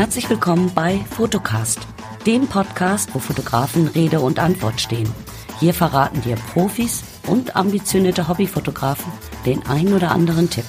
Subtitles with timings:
[0.00, 1.78] Herzlich willkommen bei Fotocast,
[2.24, 5.14] dem Podcast, wo Fotografen Rede und Antwort stehen.
[5.58, 9.12] Hier verraten dir Profis und ambitionierte Hobbyfotografen
[9.44, 10.64] den ein oder anderen Tipp.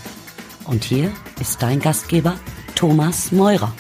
[0.66, 2.36] Und hier ist dein Gastgeber
[2.76, 3.72] Thomas Meurer.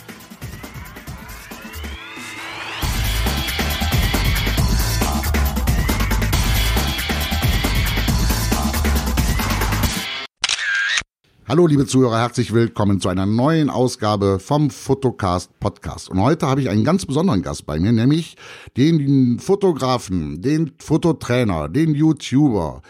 [11.51, 16.09] Hallo liebe Zuhörer, herzlich willkommen zu einer neuen Ausgabe vom Fotocast Podcast.
[16.09, 18.37] Und heute habe ich einen ganz besonderen Gast bei mir, nämlich
[18.77, 22.81] den Fotografen, den Fototrainer, den YouTuber,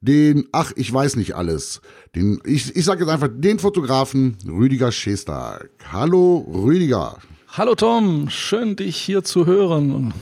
[0.00, 1.80] den, ach, ich weiß nicht alles,
[2.16, 5.70] den, ich, ich sage jetzt einfach den Fotografen Rüdiger Schestag.
[5.92, 7.18] Hallo Rüdiger.
[7.52, 10.12] Hallo Tom, schön dich hier zu hören.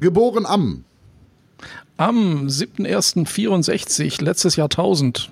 [0.00, 0.84] Geboren am
[1.98, 5.30] am 7.1.64, letztes Jahrtausend.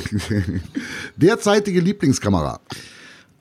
[1.16, 2.60] Derzeitige Lieblingskamera.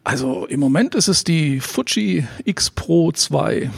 [0.03, 3.69] Also im Moment ist es die Fuji X Pro 2.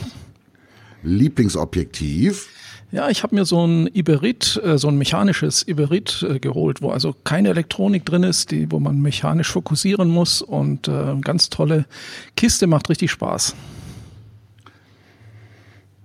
[1.04, 2.50] Lieblingsobjektiv.
[2.92, 6.92] Ja, ich habe mir so ein Iberit, äh, so ein mechanisches Iberit äh, geholt, wo
[6.92, 11.86] also keine Elektronik drin ist, die, wo man mechanisch fokussieren muss und äh, ganz tolle
[12.36, 13.54] Kiste macht richtig Spaß.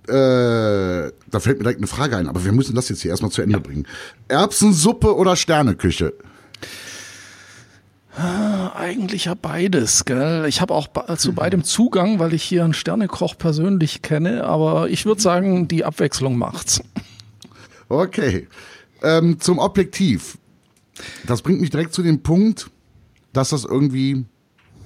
[0.07, 3.31] Äh, da fällt mir direkt eine Frage ein, aber wir müssen das jetzt hier erstmal
[3.31, 3.59] zu Ende ja.
[3.59, 3.87] bringen.
[4.27, 6.13] Erbsensuppe oder Sterneküche?
[8.17, 10.45] Ah, eigentlich ja beides, gell?
[10.47, 15.05] Ich habe auch zu beidem Zugang, weil ich hier einen Sternekoch persönlich kenne, aber ich
[15.05, 16.81] würde sagen, die Abwechslung macht's.
[17.87, 18.47] Okay.
[19.01, 20.37] Ähm, zum Objektiv.
[21.25, 22.69] Das bringt mich direkt zu dem Punkt,
[23.33, 24.25] dass das irgendwie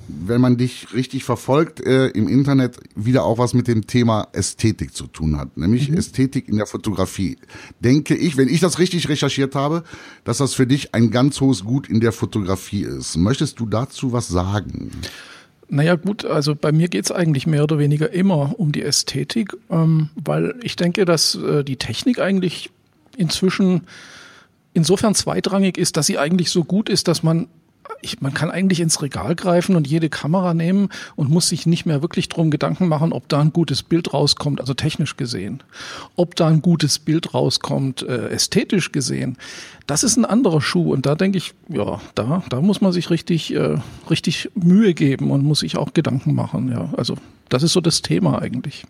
[0.07, 4.95] wenn man dich richtig verfolgt äh, im Internet, wieder auch was mit dem Thema Ästhetik
[4.95, 5.97] zu tun hat, nämlich mhm.
[5.97, 7.37] Ästhetik in der Fotografie.
[7.79, 9.83] Denke ich, wenn ich das richtig recherchiert habe,
[10.23, 13.17] dass das für dich ein ganz hohes Gut in der Fotografie ist.
[13.17, 14.91] Möchtest du dazu was sagen?
[15.67, 20.09] Naja gut, also bei mir geht's eigentlich mehr oder weniger immer um die Ästhetik, ähm,
[20.15, 22.69] weil ich denke, dass äh, die Technik eigentlich
[23.17, 23.81] inzwischen
[24.73, 27.47] insofern zweitrangig ist, dass sie eigentlich so gut ist, dass man
[28.01, 31.85] ich, man kann eigentlich ins Regal greifen und jede Kamera nehmen und muss sich nicht
[31.85, 35.63] mehr wirklich drum Gedanken machen, ob da ein gutes Bild rauskommt, also technisch gesehen.
[36.15, 39.37] Ob da ein gutes Bild rauskommt, äh, ästhetisch gesehen.
[39.87, 43.09] Das ist ein anderer Schuh und da denke ich, ja, da, da muss man sich
[43.09, 43.77] richtig, äh,
[44.09, 46.71] richtig Mühe geben und muss sich auch Gedanken machen.
[46.71, 47.15] Ja, also
[47.49, 48.85] das ist so das Thema eigentlich.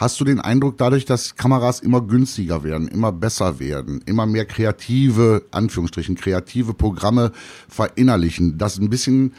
[0.00, 4.46] Hast du den Eindruck, dadurch, dass Kameras immer günstiger werden, immer besser werden, immer mehr
[4.46, 7.32] kreative, Anführungsstrichen, kreative Programme
[7.68, 9.34] verinnerlichen, dass ein bisschen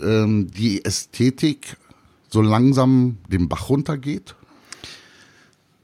[0.00, 1.76] ähm, die Ästhetik
[2.28, 4.36] so langsam den Bach runtergeht?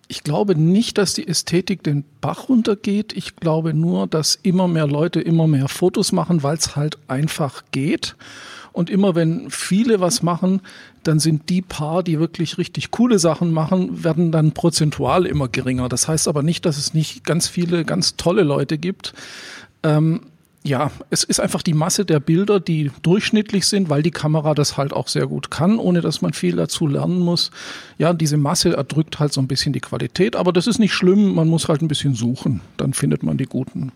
[0.06, 3.12] Ich glaube nicht, dass die Ästhetik den Bach runtergeht.
[3.12, 7.65] Ich glaube nur, dass immer mehr Leute immer mehr Fotos machen, weil es halt einfach
[7.72, 8.15] geht.
[8.77, 10.61] Und immer wenn viele was machen,
[11.03, 15.89] dann sind die paar, die wirklich richtig coole Sachen machen, werden dann prozentual immer geringer.
[15.89, 19.15] Das heißt aber nicht, dass es nicht ganz viele ganz tolle Leute gibt.
[19.83, 20.27] Ähm,
[20.66, 24.77] ja, es ist einfach die Masse der Bilder, die durchschnittlich sind, weil die Kamera das
[24.77, 27.50] halt auch sehr gut kann, ohne dass man viel dazu lernen muss.
[27.99, 31.34] Ja, diese Masse erdrückt halt so ein bisschen die Qualität, aber das ist nicht schlimm,
[31.34, 33.93] man muss halt ein bisschen suchen, dann findet man die guten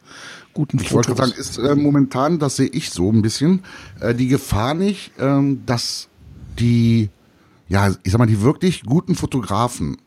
[0.52, 1.12] guten ich Fotos.
[1.12, 3.62] Ich wollte sagen, ist äh, momentan, das sehe ich so ein bisschen,
[4.00, 6.08] äh, die Gefahr nicht, ähm, dass
[6.58, 7.10] die,
[7.68, 9.98] ja, ich sag mal, die wirklich guten Fotografen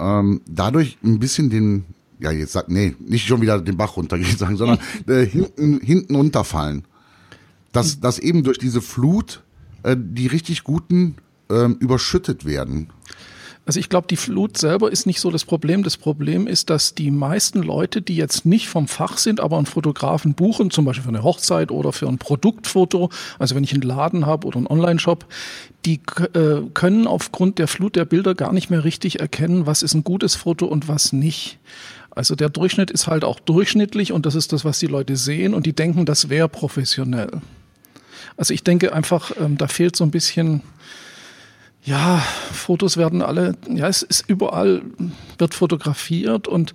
[0.00, 1.84] ähm, dadurch ein bisschen den,
[2.20, 6.14] ja, jetzt sagt, nee, nicht schon wieder den Bach runtergehen sagen, sondern äh, hinten, hinten
[6.14, 6.84] runterfallen.
[7.72, 9.42] Dass, dass eben durch diese Flut
[9.82, 11.16] äh, die richtig guten
[11.50, 12.90] ähm, überschüttet werden.
[13.68, 15.82] Also ich glaube, die Flut selber ist nicht so das Problem.
[15.82, 19.66] Das Problem ist, dass die meisten Leute, die jetzt nicht vom Fach sind, aber einen
[19.66, 23.82] Fotografen buchen, zum Beispiel für eine Hochzeit oder für ein Produktfoto, also wenn ich einen
[23.82, 25.26] Laden habe oder einen Online-Shop,
[25.84, 26.00] die
[26.32, 30.02] äh, können aufgrund der Flut der Bilder gar nicht mehr richtig erkennen, was ist ein
[30.02, 31.58] gutes Foto und was nicht.
[32.18, 35.54] Also der Durchschnitt ist halt auch durchschnittlich und das ist das, was die Leute sehen
[35.54, 37.30] und die denken, das wäre professionell.
[38.36, 40.62] Also ich denke einfach, ähm, da fehlt so ein bisschen
[41.84, 42.18] ja,
[42.52, 44.82] Fotos werden alle, ja, es ist überall,
[45.38, 46.74] wird fotografiert und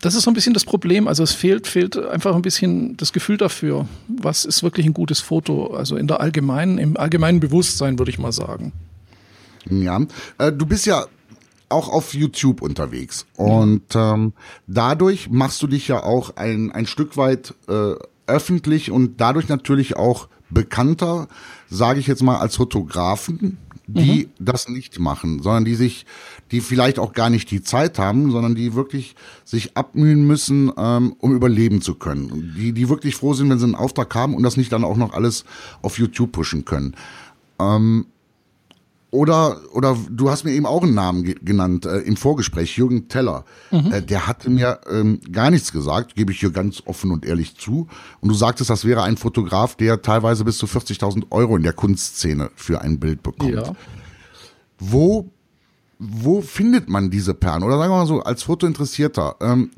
[0.00, 1.08] das ist so ein bisschen das Problem.
[1.08, 5.18] Also es fehlt, fehlt einfach ein bisschen das Gefühl dafür, was ist wirklich ein gutes
[5.18, 5.74] Foto.
[5.74, 8.72] Also in der allgemeinen, im allgemeinen Bewusstsein würde ich mal sagen.
[9.68, 10.00] Ja,
[10.38, 11.06] äh, du bist ja
[11.74, 14.32] auch auf YouTube unterwegs und ähm,
[14.66, 17.94] dadurch machst du dich ja auch ein, ein Stück weit äh,
[18.26, 21.28] öffentlich und dadurch natürlich auch bekannter,
[21.68, 24.44] sage ich jetzt mal, als Fotografen die mhm.
[24.44, 26.06] das nicht machen, sondern die sich,
[26.50, 31.14] die vielleicht auch gar nicht die Zeit haben, sondern die wirklich sich abmühen müssen, ähm,
[31.18, 32.54] um überleben zu können.
[32.56, 34.96] Die, die wirklich froh sind, wenn sie einen Auftrag haben und das nicht dann auch
[34.96, 35.44] noch alles
[35.82, 36.96] auf YouTube pushen können.
[37.58, 38.06] Ähm,
[39.14, 43.08] oder, oder du hast mir eben auch einen Namen ge genannt äh, im Vorgespräch, Jürgen
[43.08, 43.44] Teller.
[43.70, 43.92] Mhm.
[43.92, 47.56] Äh, der hatte mir ähm, gar nichts gesagt, gebe ich hier ganz offen und ehrlich
[47.56, 47.86] zu.
[48.20, 51.72] Und du sagtest, das wäre ein Fotograf, der teilweise bis zu 40.000 Euro in der
[51.72, 53.54] Kunstszene für ein Bild bekommt.
[53.54, 53.72] Ja.
[54.80, 55.30] Wo,
[56.00, 57.62] wo findet man diese Perlen?
[57.62, 59.70] Oder sagen wir mal so, als Fotointeressierter, ähm,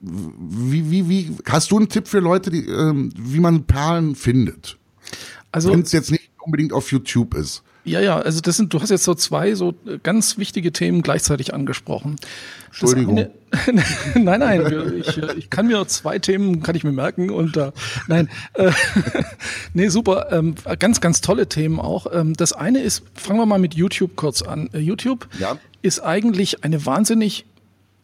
[0.00, 4.78] wie, wie, wie, hast du einen Tipp für Leute, die, ähm, wie man Perlen findet?
[5.50, 7.64] Also, wenn es jetzt nicht unbedingt auf YouTube ist.
[7.86, 9.72] Ja, ja, also das sind, du hast jetzt so zwei so
[10.02, 12.16] ganz wichtige Themen gleichzeitig angesprochen.
[12.66, 13.16] Entschuldigung.
[13.16, 13.84] Eine,
[14.16, 17.70] nein, nein, ich, ich kann mir zwei Themen, kann ich mir merken und äh,
[18.08, 18.72] nein, äh,
[19.72, 22.08] nee, super, ähm, ganz, ganz tolle Themen auch.
[22.12, 24.68] Ähm, das eine ist, fangen wir mal mit YouTube kurz an.
[24.72, 25.56] Äh, YouTube ja.
[25.82, 27.46] ist eigentlich eine wahnsinnig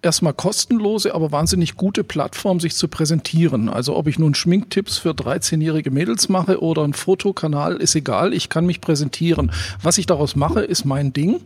[0.03, 3.69] erstmal kostenlose, aber wahnsinnig gute Plattform, sich zu präsentieren.
[3.69, 8.35] Also ob ich nun Schminktipps für 13-jährige Mädels mache oder einen Fotokanal, ist egal.
[8.35, 9.53] Ich kann mich präsentieren.
[9.81, 11.41] Was ich daraus mache, ist mein Ding.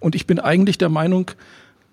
[0.00, 1.30] Und ich bin eigentlich der Meinung,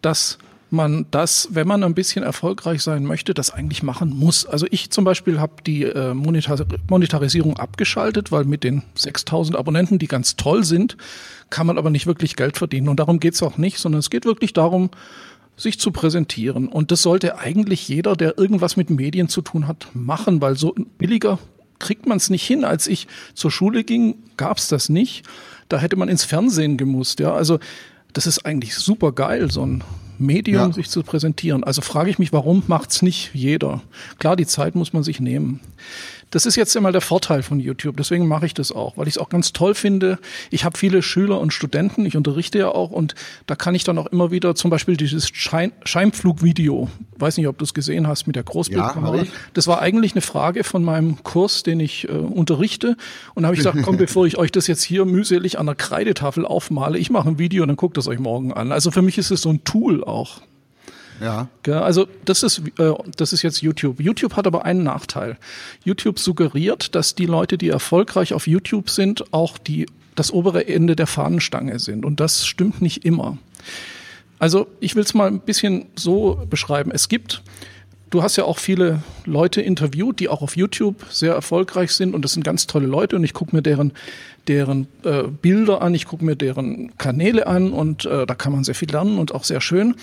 [0.02, 0.38] dass
[0.72, 4.46] man das, wenn man ein bisschen erfolgreich sein möchte, das eigentlich machen muss.
[4.46, 10.00] Also ich zum Beispiel habe die äh, Monetar Monetarisierung abgeschaltet, weil mit den 6000 Abonnenten,
[10.00, 10.96] die ganz toll sind,
[11.50, 12.88] kann man aber nicht wirklich Geld verdienen.
[12.88, 14.90] Und darum geht's auch nicht, sondern es geht wirklich darum,
[15.62, 16.68] sich zu präsentieren.
[16.68, 20.74] Und das sollte eigentlich jeder, der irgendwas mit Medien zu tun hat, machen, weil so
[20.98, 21.40] billiger
[21.80, 22.64] kriegt man es nicht hin.
[22.64, 25.24] Als ich zur Schule ging, gab es das nicht.
[25.70, 27.20] Da hätte man ins Fernsehen gemusst.
[27.20, 27.60] Ja, also
[28.14, 29.84] das ist eigentlich super geil, so ein
[30.18, 30.74] Medium ja.
[30.74, 31.64] sich zu präsentieren.
[31.64, 33.82] Also frage ich mich, warum macht's nicht jeder?
[34.20, 35.60] Klar, die Zeit muss man sich nehmen.
[36.32, 37.98] Das ist jetzt immer der Vorteil von YouTube.
[37.98, 40.18] Deswegen mache ich das auch, weil ich es auch ganz toll finde.
[40.50, 43.16] Ich habe viele Schüler und Studenten, ich unterrichte ja auch und
[43.48, 47.58] da kann ich dann auch immer wieder zum Beispiel dieses Schein Scheinflugvideo, weiß nicht, ob
[47.58, 49.18] du es gesehen hast mit der Großbildkamera.
[49.18, 49.24] Ja,
[49.54, 52.96] das war eigentlich eine Frage von meinem Kurs, den ich äh, unterrichte.
[53.36, 55.76] Und da habe ich gesagt, komm, bevor ich euch das jetzt hier mühselig an der
[55.76, 58.72] Kreidetafel aufmale, ich mache ein Video und dann guckt das euch morgen an.
[58.72, 60.42] Also für mich ist es so ein Tool auch.
[61.22, 61.48] Ja.
[61.66, 64.00] Also das ist, äh, das ist jetzt YouTube.
[64.00, 65.38] YouTube hat aber einen Nachteil.
[65.84, 69.86] YouTube suggeriert, dass die Leute, die erfolgreich auf YouTube sind, auch die,
[70.16, 72.06] das obere Ende der Fahnenstange sind.
[72.06, 73.38] Und das stimmt nicht immer.
[74.40, 76.92] Also ich will es mal ein bisschen so beschreiben.
[76.92, 77.44] Es gibt
[78.12, 82.26] Du hast ja auch viele Leute interviewt, die auch auf YouTube sehr erfolgreich sind und
[82.26, 83.94] das sind ganz tolle Leute und ich gucke mir deren,
[84.50, 88.66] deren äh, Bilder an, ich gucke mir deren Kanäle an und äh, da kann man
[88.66, 89.96] sehr viel lernen und auch sehr schön.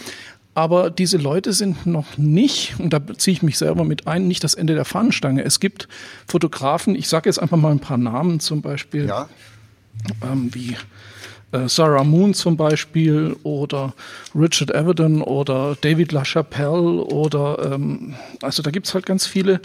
[0.59, 4.43] Aber diese Leute sind noch nicht, und da ziehe ich mich selber mit ein, nicht
[4.43, 5.45] das Ende der Fahnenstange.
[5.45, 5.87] Es gibt
[6.27, 9.29] Fotografen, ich sage jetzt einfach mal ein paar Namen, zum Beispiel ja.
[10.21, 10.77] ähm, wie
[11.53, 13.95] äh, Sarah Moon zum Beispiel oder
[14.35, 19.61] Richard Avedon oder David LaChapelle oder ähm, also da gibt es halt ganz viele.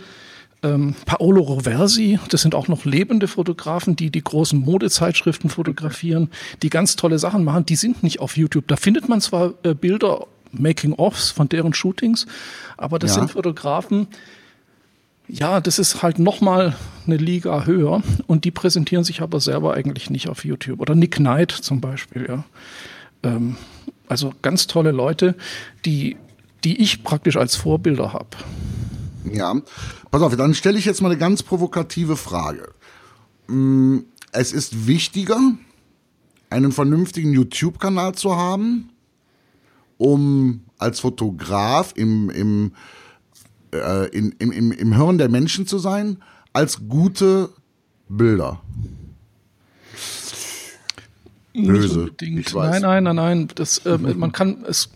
[0.61, 6.29] Ähm, Paolo Roversi, das sind auch noch lebende Fotografen, die die großen Modezeitschriften fotografieren,
[6.61, 7.65] die ganz tolle Sachen machen.
[7.65, 8.67] Die sind nicht auf YouTube.
[8.67, 12.25] Da findet man zwar äh, Bilder Making-ofs von deren Shootings.
[12.77, 13.21] Aber das ja.
[13.21, 14.07] sind Fotografen,
[15.27, 20.09] ja, das ist halt nochmal eine Liga höher und die präsentieren sich aber selber eigentlich
[20.09, 20.79] nicht auf YouTube.
[20.79, 22.43] Oder Nick Knight zum Beispiel, ja.
[23.23, 23.57] Ähm,
[24.07, 25.35] also ganz tolle Leute,
[25.85, 26.17] die,
[26.63, 28.27] die ich praktisch als Vorbilder habe.
[29.31, 29.55] Ja,
[30.11, 32.73] pass auf, dann stelle ich jetzt mal eine ganz provokative Frage.
[33.47, 33.99] Mm,
[34.33, 35.39] es ist wichtiger,
[36.49, 38.89] einen vernünftigen YouTube-Kanal zu haben
[40.03, 42.73] um als Fotograf im, im,
[43.73, 46.17] äh, in, im, im, im Hirn der Menschen zu sein,
[46.51, 47.49] als gute
[48.09, 48.59] Bilder.
[51.53, 52.09] Böse.
[52.53, 53.47] Nein, nein, nein, nein.
[53.55, 54.89] Das, äh, man kann es,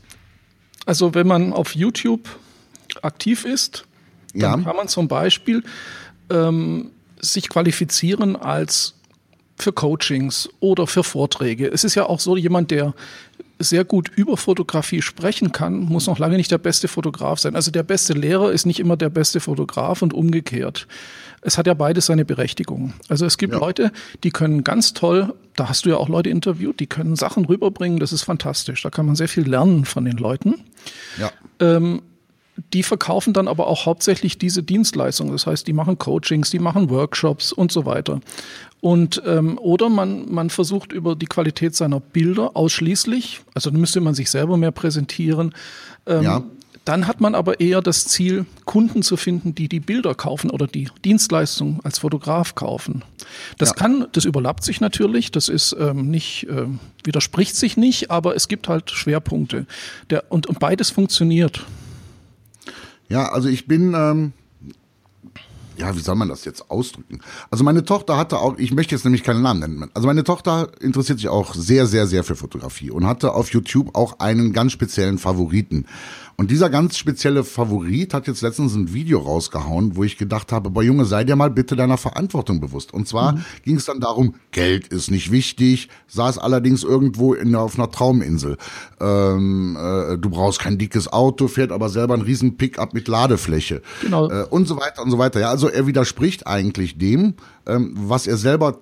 [0.86, 2.28] also wenn man auf YouTube
[3.02, 3.86] aktiv ist,
[4.34, 4.66] dann ja.
[4.66, 5.64] kann man zum Beispiel
[6.30, 8.96] ähm, sich qualifizieren als
[9.58, 11.68] für Coachings oder für Vorträge.
[11.68, 12.94] Es ist ja auch so jemand, der
[13.60, 17.56] sehr gut über Fotografie sprechen kann, muss noch lange nicht der beste Fotograf sein.
[17.56, 20.88] Also der beste Lehrer ist nicht immer der beste Fotograf und umgekehrt.
[21.42, 22.94] Es hat ja beides seine Berechtigung.
[23.10, 23.60] Also es gibt ja.
[23.60, 23.92] Leute,
[24.24, 28.00] die können ganz toll, da hast du ja auch Leute interviewt, die können Sachen rüberbringen,
[28.00, 28.82] das ist fantastisch.
[28.82, 30.56] Da kann man sehr viel lernen von den Leuten.
[31.20, 31.32] Ja.
[31.60, 32.02] Ähm,
[32.74, 35.32] die verkaufen dann aber auch hauptsächlich diese Dienstleistungen.
[35.32, 38.20] Das heißt, die machen Coachings, die machen Workshops und so weiter.
[38.82, 44.02] Und ähm, oder man, man versucht über die Qualität seiner Bilder ausschließlich, also dann müsste
[44.02, 45.54] man sich selber mehr präsentieren.
[46.06, 46.44] Ähm, ja.
[46.86, 50.68] Dann hat man aber eher das Ziel, Kunden zu finden, die die Bilder kaufen oder
[50.68, 53.04] die Dienstleistung als Fotograf kaufen.
[53.58, 53.76] Das ja.
[53.76, 56.68] kann, das überlappt sich natürlich, das ist ähm, nicht, äh,
[57.04, 59.66] widerspricht sich nicht, aber es gibt halt Schwerpunkte.
[60.10, 61.66] Der, und, und beides funktioniert.
[63.10, 64.34] Ja, also ich bin, ähm,
[65.78, 67.20] ja, wie soll man das jetzt ausdrücken?
[67.52, 70.72] Also meine Tochter hatte auch, ich möchte jetzt nämlich keinen Namen nennen, also meine Tochter
[70.82, 74.72] interessiert sich auch sehr, sehr, sehr für Fotografie und hatte auf YouTube auch einen ganz
[74.72, 75.86] speziellen Favoriten.
[76.40, 80.70] Und dieser ganz spezielle Favorit hat jetzt letztens ein Video rausgehauen, wo ich gedacht habe,
[80.70, 82.94] boah Junge, sei dir mal bitte deiner Verantwortung bewusst.
[82.94, 83.46] Und zwar mhm.
[83.64, 88.58] ging es dann darum, Geld ist nicht wichtig, saß allerdings irgendwo in, auf einer Trauminsel.
[89.02, 93.82] Ähm, äh, du brauchst kein dickes Auto, fährt aber selber ein riesen Pickup mit Ladefläche.
[94.04, 94.30] Genau.
[94.30, 95.40] Äh, und so weiter und so weiter.
[95.40, 97.34] Ja, also er widerspricht eigentlich dem,
[97.66, 98.78] ähm, was er selber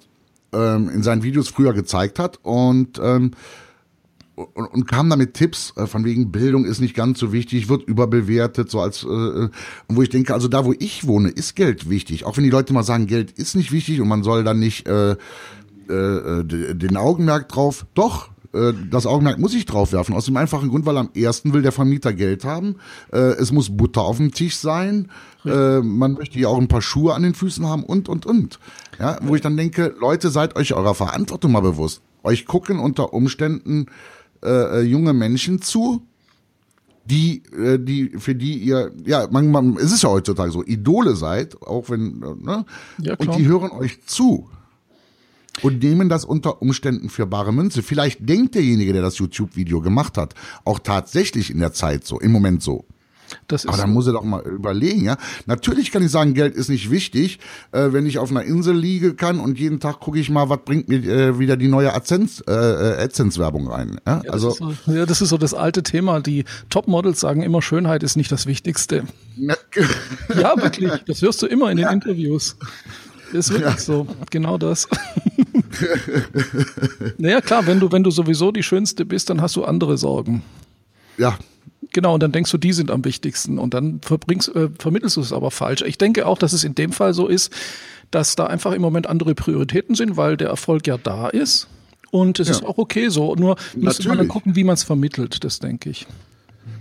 [0.51, 2.37] ähm, in seinen Videos früher gezeigt hat.
[2.43, 3.31] Und ähm,
[4.35, 7.83] und, und kam damit Tipps äh, von wegen Bildung ist nicht ganz so wichtig, wird
[7.83, 9.49] überbewertet, so als äh,
[9.87, 12.25] wo ich denke, also da wo ich wohne, ist Geld wichtig.
[12.25, 14.87] Auch wenn die Leute mal sagen, Geld ist nicht wichtig und man soll dann nicht
[14.87, 17.85] äh, äh, den Augenmerk drauf.
[17.93, 20.15] Doch, äh, das Augenmerk muss ich drauf werfen.
[20.15, 22.77] Aus dem einfachen Grund, weil am ersten will der Vermieter Geld haben.
[23.11, 25.09] Äh, es muss Butter auf dem Tisch sein.
[25.45, 28.59] Äh, man möchte ja auch ein paar Schuhe an den Füßen haben und, und, und.
[28.99, 32.01] Ja, wo ich dann denke, Leute, seid euch eurer Verantwortung mal bewusst.
[32.23, 33.85] Euch gucken unter Umständen
[34.45, 36.05] äh, äh, junge Menschen zu,
[37.05, 41.15] die, äh, die, für die ihr, ja, man, man, es ist ja heutzutage so, Idole
[41.15, 42.65] seid, auch wenn, äh, ne?
[42.99, 44.49] Ja, und die hören euch zu
[45.61, 47.83] und nehmen das unter Umständen für bare Münze.
[47.83, 50.33] Vielleicht denkt derjenige, der das YouTube-Video gemacht hat,
[50.63, 52.85] auch tatsächlich in der Zeit so, im Moment so.
[53.47, 55.17] Das Aber dann muss er doch mal überlegen, ja.
[55.45, 57.39] Natürlich kann ich sagen, Geld ist nicht wichtig,
[57.71, 60.59] äh, wenn ich auf einer Insel liege kann und jeden Tag gucke ich mal, was
[60.65, 63.99] bringt mir äh, wieder die neue AdSense, äh, äh AdSense-Werbung rein.
[64.07, 64.21] Ja?
[64.23, 66.21] Ja, also, das so, ja, das ist so das alte Thema.
[66.21, 69.03] Die Topmodels sagen immer, Schönheit ist nicht das Wichtigste.
[69.37, 70.91] ja, wirklich.
[71.05, 72.57] Das hörst du immer in den Interviews.
[73.31, 73.77] Ist wirklich ja.
[73.77, 74.07] so.
[74.31, 74.87] Genau das.
[77.17, 80.41] naja, klar, wenn du, wenn du sowieso die Schönste bist, dann hast du andere Sorgen.
[81.17, 81.37] Ja,
[81.95, 85.21] Genau, und dann denkst du, die sind am wichtigsten und dann verbringst, äh, vermittelst du
[85.21, 85.81] es aber falsch.
[85.81, 87.53] Ich denke auch, dass es in dem Fall so ist,
[88.11, 91.69] dass da einfach im Moment andere Prioritäten sind, weil der Erfolg ja da ist.
[92.11, 92.55] Und es ja.
[92.55, 93.35] ist auch okay so.
[93.35, 96.05] Nur muss man dann gucken, wie man es vermittelt, das denke ich.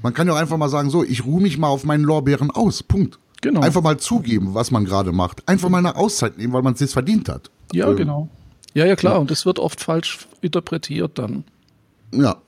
[0.02, 2.50] Man kann ja auch einfach mal sagen, so, ich ruhe mich mal auf meinen Lorbeeren
[2.50, 2.82] aus.
[2.82, 3.20] Punkt.
[3.40, 3.60] Genau.
[3.60, 5.48] Einfach mal zugeben, was man gerade macht.
[5.48, 7.52] Einfach mal eine Auszeit nehmen, weil man es jetzt verdient hat.
[7.72, 8.28] Ja, ähm, genau.
[8.74, 9.12] Ja, ja, klar.
[9.12, 9.18] Ja.
[9.20, 11.44] Und das wird oft falsch interpretiert dann.
[12.12, 12.38] Ja.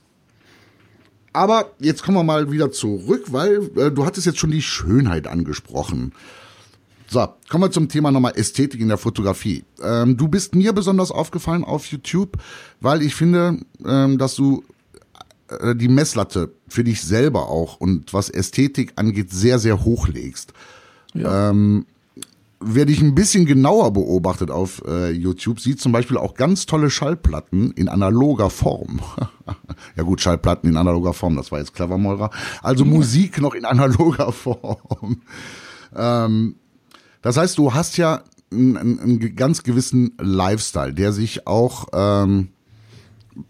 [1.37, 5.27] Aber jetzt kommen wir mal wieder zurück, weil äh, du hattest jetzt schon die Schönheit
[5.27, 6.15] angesprochen.
[7.09, 9.63] So, kommen wir zum Thema nochmal Ästhetik in der Fotografie.
[9.83, 12.39] Ähm, du bist mir besonders aufgefallen auf YouTube,
[12.81, 14.65] weil ich finde, ähm, dass du
[15.49, 20.55] äh, die Messlatte für dich selber auch und was Ästhetik angeht sehr, sehr hoch legst.
[21.13, 21.51] Ja.
[21.51, 21.85] Ähm,
[22.61, 26.91] wer dich ein bisschen genauer beobachtet auf äh, YouTube, sieht zum Beispiel auch ganz tolle
[26.91, 29.01] Schallplatten in analoger Form.
[29.97, 32.31] ja gut, Schallplatten in analoger Form, das war jetzt clever, Meurer.
[32.63, 32.93] Also mhm.
[32.93, 35.23] Musik noch in analoger Form.
[35.95, 36.57] ähm,
[37.23, 38.23] das heißt, du hast ja
[38.53, 42.49] einen, einen ganz gewissen Lifestyle, der sich auch ähm,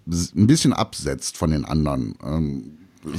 [0.07, 2.15] ein bisschen absetzt von den anderen.
[2.25, 2.79] Ähm,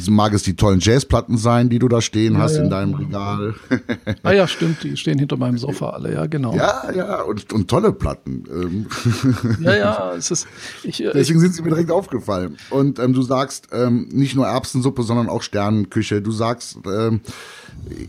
[0.10, 2.64] mag es die tollen Jazzplatten sein, die du da stehen ja, hast ja.
[2.64, 3.56] in deinem Regal.
[4.24, 6.56] ah ja, stimmt, die stehen hinter meinem Sofa alle, ja, genau.
[6.56, 8.44] Ja, ja, und, und tolle Platten.
[8.50, 8.88] Ähm.
[9.62, 10.48] ja, ja, es ist.
[10.84, 12.58] Ich, äh, Deswegen ich, sind sie mir direkt aufgefallen.
[12.70, 16.22] Und ähm, du sagst ähm, nicht nur Erbsensuppe, sondern auch Sternenküche.
[16.22, 17.22] Du sagst, ähm,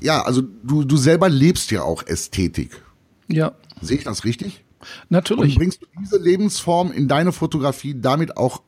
[0.01, 2.83] ja, also du, du selber lebst ja auch Ästhetik.
[3.29, 3.53] Ja.
[3.81, 4.65] Sehe ich das richtig?
[5.09, 5.55] Natürlich.
[5.55, 8.63] Und bringst du diese Lebensform in deine Fotografie damit auch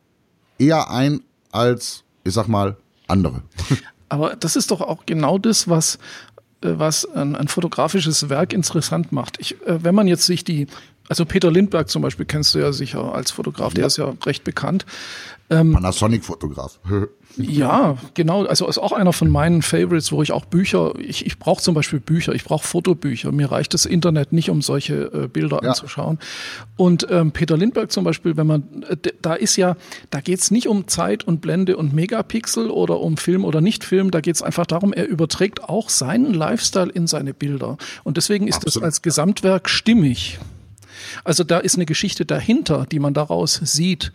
[0.59, 2.77] eher ein als, ich sag mal,
[3.11, 3.43] andere.
[4.09, 5.97] Aber das ist doch auch genau das, was,
[6.63, 9.39] äh, was ein, ein fotografisches Werk interessant macht.
[9.41, 10.67] Ich, äh, wenn man jetzt sich die,
[11.09, 14.45] also Peter Lindberg zum Beispiel kennst du ja sicher als Fotograf, der ist ja recht
[14.45, 14.87] bekannt.
[15.51, 16.79] Ähm, Panasonic-Fotograf.
[17.37, 18.45] ja, genau.
[18.45, 21.75] Also ist auch einer von meinen Favorites, wo ich auch Bücher, ich, ich brauche zum
[21.75, 23.33] Beispiel Bücher, ich brauche Fotobücher.
[23.33, 25.71] Mir reicht das Internet nicht, um solche äh, Bilder ja.
[25.71, 26.21] anzuschauen.
[26.77, 29.77] Und ähm, Peter Lindbergh zum Beispiel, wenn man, äh, da ist ja,
[30.11, 34.21] da geht's nicht um Zeit und Blende und Megapixel oder um Film oder Nicht-Film, da
[34.21, 37.77] geht's einfach darum, er überträgt auch seinen Lifestyle in seine Bilder.
[38.05, 38.77] Und deswegen ist Absolut.
[38.77, 40.39] das als Gesamtwerk stimmig.
[41.25, 44.13] Also da ist eine Geschichte dahinter, die man daraus sieht.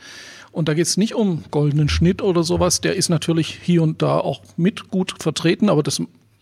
[0.51, 2.81] Und da geht es nicht um goldenen Schnitt oder sowas.
[2.81, 6.01] Der ist natürlich hier und da auch mit gut vertreten, aber das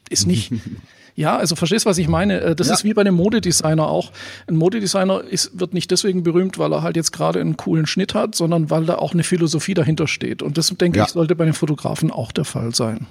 [0.10, 0.52] ist nicht.
[1.16, 2.42] Ja, also verstehst, was ich meine?
[2.42, 2.74] Äh, das ja.
[2.74, 4.12] ist wie bei einem Modedesigner auch.
[4.48, 8.16] Ein Modedesigner ist, wird nicht deswegen berühmt, weil er halt jetzt gerade einen coolen Schnitt
[8.16, 10.42] hat, sondern weil da auch eine Philosophie dahinter steht.
[10.42, 11.06] Und das, denke ja.
[11.06, 13.06] ich, sollte bei den Fotografen auch der Fall sein.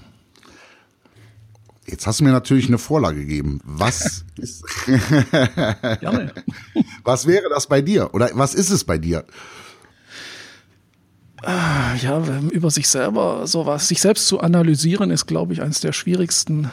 [1.87, 3.61] Jetzt hast du mir natürlich eine Vorlage gegeben.
[3.65, 6.33] Was ist Gerne.
[7.05, 8.15] Was wäre das bei dir?
[8.15, 9.25] Oder was ist es bei dir?
[11.43, 15.93] Ah, ja, über sich selber sowas, sich selbst zu analysieren, ist, glaube ich, eines der
[15.93, 16.71] schwierigsten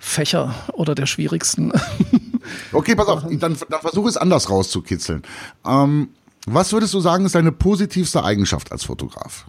[0.00, 1.72] Fächer oder der schwierigsten
[2.72, 5.22] Okay, pass auf, dann, dann versuche es anders rauszukitzeln.
[5.64, 6.08] Ähm,
[6.46, 9.46] was würdest du sagen, ist deine positivste Eigenschaft als Fotograf?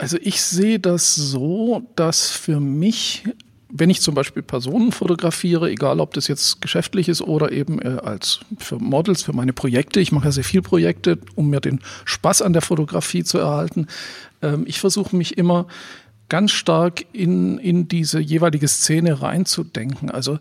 [0.00, 3.24] Also ich sehe das so, dass für mich,
[3.68, 7.98] wenn ich zum Beispiel Personen fotografiere, egal ob das jetzt geschäftlich ist oder eben äh,
[8.02, 11.80] als für Models, für meine Projekte, ich mache ja sehr viel Projekte, um mir den
[12.06, 13.88] Spaß an der Fotografie zu erhalten.
[14.40, 15.66] Ähm, ich versuche mich immer
[16.30, 20.10] ganz stark in, in diese jeweilige Szene reinzudenken.
[20.10, 20.38] Also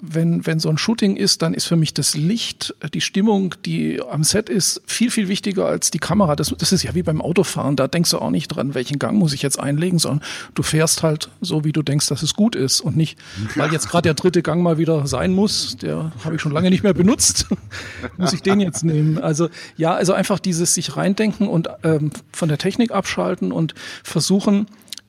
[0.00, 4.00] wenn, wenn so ein Shooting ist, dann ist für mich das Licht, die Stimmung, die
[4.02, 6.36] am Set ist, viel, viel wichtiger als die Kamera.
[6.36, 7.76] Das, das ist ja wie beim Autofahren.
[7.76, 10.22] Da denkst du auch nicht dran, welchen Gang muss ich jetzt einlegen, sondern
[10.54, 13.18] du fährst halt so, wie du denkst, dass es gut ist und nicht,
[13.54, 15.76] weil jetzt gerade der dritte Gang mal wieder sein muss.
[15.76, 17.46] Der habe ich schon lange nicht mehr benutzt.
[18.18, 19.18] muss ich den jetzt nehmen?
[19.18, 23.74] Also ja, also einfach dieses sich reindenken und ähm, von der Technik abschalten und
[24.04, 24.66] versuchen,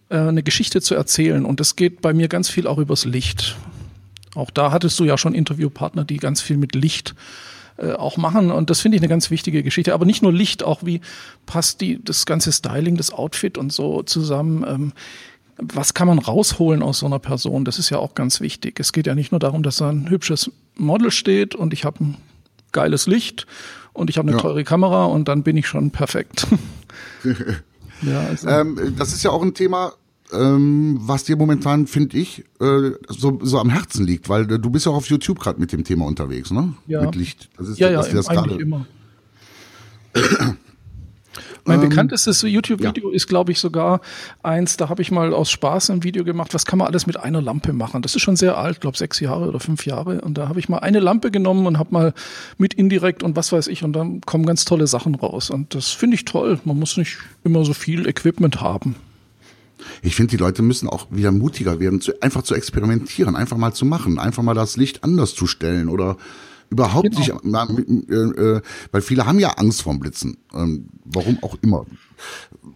[0.09, 1.45] äh, eine Geschichte zu erzählen.
[1.45, 3.57] Und das geht bei mir ganz viel auch übers Licht.
[4.37, 7.15] Auch da hattest du ja schon Interviewpartner, die ganz viel mit Licht
[7.77, 8.51] äh, auch machen.
[8.51, 9.93] Und das finde ich eine ganz wichtige Geschichte.
[9.93, 11.01] Aber nicht nur Licht, auch wie
[11.45, 14.63] passt die, das ganze Styling, das Outfit und so zusammen.
[14.67, 14.93] Ähm,
[15.57, 17.65] was kann man rausholen aus so einer Person?
[17.65, 18.79] Das ist ja auch ganz wichtig.
[18.79, 22.03] Es geht ja nicht nur darum, dass da ein hübsches Model steht und ich habe
[22.03, 22.17] ein
[22.71, 23.47] geiles Licht
[23.93, 24.41] und ich habe eine ja.
[24.41, 26.45] teure Kamera und dann bin ich schon perfekt.
[28.03, 28.47] ja, also.
[28.47, 29.93] ähm, das ist ja auch ein Thema,
[30.31, 34.69] ähm, was dir momentan, finde ich, äh, so, so am Herzen liegt, weil äh, du
[34.69, 36.73] bist ja auch auf YouTube gerade mit dem Thema unterwegs, ne?
[36.85, 37.01] Ja.
[37.01, 37.49] Mit Licht.
[37.57, 38.85] Das ist, ja, ja, das eigentlich immer.
[41.65, 43.15] Mein ähm, bekanntestes YouTube-Video ja.
[43.15, 43.99] ist, glaube ich, sogar
[44.41, 47.17] eins, da habe ich mal aus Spaß ein Video gemacht, was kann man alles mit
[47.17, 48.01] einer Lampe machen.
[48.01, 50.21] Das ist schon sehr alt, glaube sechs Jahre oder fünf Jahre.
[50.21, 52.13] Und da habe ich mal eine Lampe genommen und habe mal
[52.57, 55.49] mit indirekt und was weiß ich, und dann kommen ganz tolle Sachen raus.
[55.49, 56.59] Und das finde ich toll.
[56.63, 58.95] Man muss nicht immer so viel Equipment haben.
[60.01, 63.73] Ich finde, die Leute müssen auch wieder mutiger werden, zu, einfach zu experimentieren, einfach mal
[63.73, 66.17] zu machen, einfach mal das Licht anders zu stellen oder
[66.69, 67.17] überhaupt genau.
[67.17, 67.29] sich,
[68.09, 71.85] äh, äh, weil viele haben ja Angst vorm Blitzen, ähm, warum auch immer.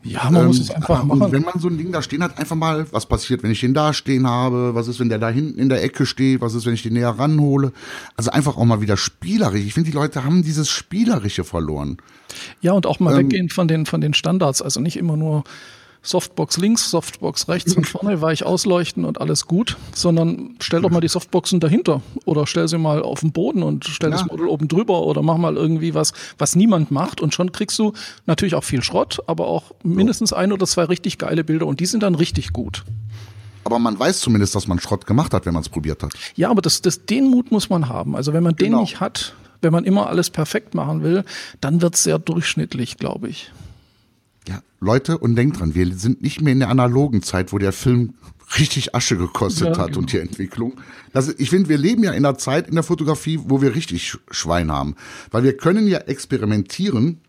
[0.03, 1.21] Ja, man ähm, muss es einfach machen.
[1.21, 3.59] Und wenn man so ein Ding da stehen hat, einfach mal, was passiert, wenn ich
[3.59, 4.73] den da stehen habe?
[4.75, 6.41] Was ist, wenn der da hinten in der Ecke steht?
[6.41, 7.73] Was ist, wenn ich den näher ranhole?
[8.15, 9.65] Also einfach auch mal wieder spielerisch.
[9.65, 11.97] Ich finde, die Leute haben dieses Spielerische verloren.
[12.61, 14.61] Ja, und auch mal ähm, weggehen von den, von den Standards.
[14.61, 15.43] Also nicht immer nur
[16.03, 20.99] Softbox links, Softbox rechts und vorne weich ausleuchten und alles gut, sondern stell doch mal
[20.99, 24.17] die Softboxen dahinter oder stell sie mal auf den Boden und stell ja.
[24.17, 27.77] das Model oben drüber oder mach mal irgendwie was, was niemand macht und schon kriegst
[27.77, 27.93] du
[28.25, 31.85] natürlich auch viel Schrott, aber auch mindestens ein oder zwei richtig geile Bilder und die
[31.85, 32.83] sind dann richtig gut.
[33.63, 36.13] Aber man weiß zumindest, dass man Schrott gemacht hat, wenn man es probiert hat.
[36.35, 38.15] Ja, aber das, das, den Mut muss man haben.
[38.15, 38.77] Also wenn man genau.
[38.77, 41.23] den nicht hat, wenn man immer alles perfekt machen will,
[41.61, 43.51] dann wird es sehr durchschnittlich, glaube ich.
[44.47, 47.73] Ja, Leute, und denkt dran, wir sind nicht mehr in der analogen Zeit, wo der
[47.73, 48.15] Film
[48.59, 49.99] richtig Asche gekostet ja, hat genau.
[49.99, 50.73] und die Entwicklung.
[51.13, 54.17] Das, ich finde, wir leben ja in einer Zeit in der Fotografie, wo wir richtig
[54.29, 54.95] Schwein haben.
[55.29, 57.21] Weil wir können ja experimentieren,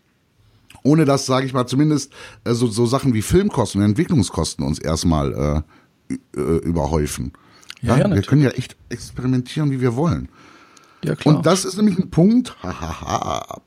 [0.83, 2.11] ohne dass, sage ich mal, zumindest
[2.43, 5.63] äh, so, so Sachen wie Filmkosten und Entwicklungskosten uns erstmal
[6.09, 7.31] äh, äh, überhäufen.
[7.81, 10.29] Ja, ja, wir können ja echt experimentieren, wie wir wollen.
[11.03, 11.35] Ja, klar.
[11.35, 13.61] Und das ist nämlich ein Punkt, hahaha,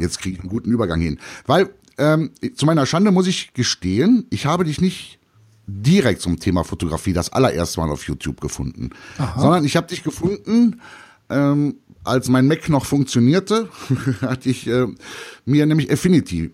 [0.00, 1.18] jetzt kriege ich einen guten Übergang hin.
[1.46, 5.18] Weil ähm, zu meiner Schande muss ich gestehen, ich habe dich nicht
[5.66, 9.40] direkt zum Thema Fotografie das allererste Mal auf YouTube gefunden, Aha.
[9.40, 10.80] sondern ich habe dich gefunden,
[11.28, 13.68] ähm, als mein Mac noch funktionierte,
[14.22, 14.86] hatte ich äh,
[15.44, 16.50] mir nämlich Affinity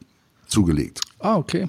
[0.47, 1.01] zugelegt.
[1.19, 1.69] Ah, okay.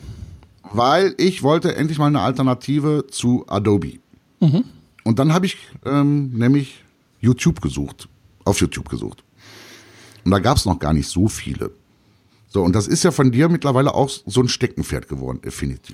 [0.73, 3.99] Weil ich wollte endlich mal eine Alternative zu Adobe.
[4.39, 4.65] Mhm.
[5.03, 6.83] Und dann habe ich ähm, nämlich
[7.21, 8.09] YouTube gesucht,
[8.43, 9.23] auf YouTube gesucht.
[10.25, 11.71] Und da gab es noch gar nicht so viele.
[12.49, 15.93] So, und das ist ja von dir mittlerweile auch so ein Steckenpferd geworden, Affinity.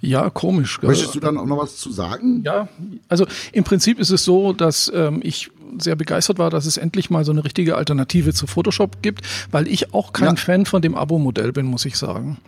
[0.00, 0.80] Ja, komisch.
[0.82, 2.42] Möchtest du dann auch noch was zu sagen?
[2.44, 2.68] Ja,
[3.08, 7.10] also im Prinzip ist es so, dass ähm, ich sehr begeistert war, dass es endlich
[7.10, 10.36] mal so eine richtige Alternative zu Photoshop gibt, weil ich auch kein ja.
[10.36, 12.38] Fan von dem Abo-Modell bin, muss ich sagen.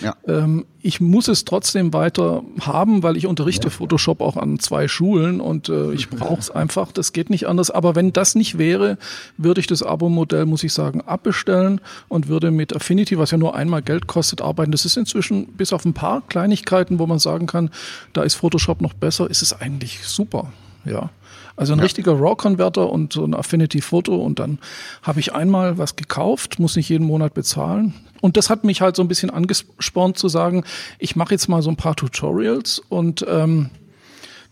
[0.00, 0.16] Ja.
[0.26, 3.70] Ähm, ich muss es trotzdem weiter haben, weil ich unterrichte ja.
[3.70, 6.92] Photoshop auch an zwei Schulen und äh, ich brauche es einfach.
[6.92, 7.70] Das geht nicht anders.
[7.70, 8.98] Aber wenn das nicht wäre,
[9.38, 13.54] würde ich das Abo-Modell, muss ich sagen, abbestellen und würde mit Affinity, was ja nur
[13.54, 14.72] einmal Geld kostet, arbeiten.
[14.72, 17.70] Das ist inzwischen bis auf ein paar Kleinigkeiten, wo man sagen kann,
[18.12, 20.52] da ist Photoshop noch besser, ist es eigentlich super.
[20.84, 21.10] Ja.
[21.56, 21.84] Also ein ja.
[21.84, 24.58] richtiger RAW-Converter und so ein Affinity-Foto und dann
[25.02, 27.94] habe ich einmal was gekauft, muss nicht jeden Monat bezahlen.
[28.20, 30.64] Und das hat mich halt so ein bisschen angespornt zu sagen,
[30.98, 33.70] ich mache jetzt mal so ein paar Tutorials und ähm,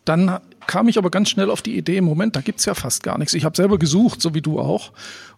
[0.05, 3.03] dann kam ich aber ganz schnell auf die Idee, im Moment, da gibt's ja fast
[3.03, 3.35] gar nichts.
[3.35, 4.93] Ich habe selber gesucht, so wie du auch.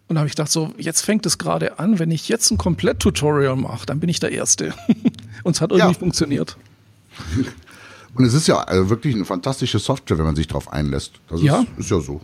[0.07, 3.55] Und habe ich gedacht, so, jetzt fängt es gerade an, wenn ich jetzt ein Komplett-Tutorial
[3.55, 4.73] mache, dann bin ich der Erste.
[5.43, 5.99] und es hat irgendwie ja.
[5.99, 6.57] funktioniert.
[8.15, 11.13] Und es ist ja äh, wirklich eine fantastische Software, wenn man sich darauf einlässt.
[11.27, 11.59] Das ja.
[11.59, 12.21] Ist, ist ja so.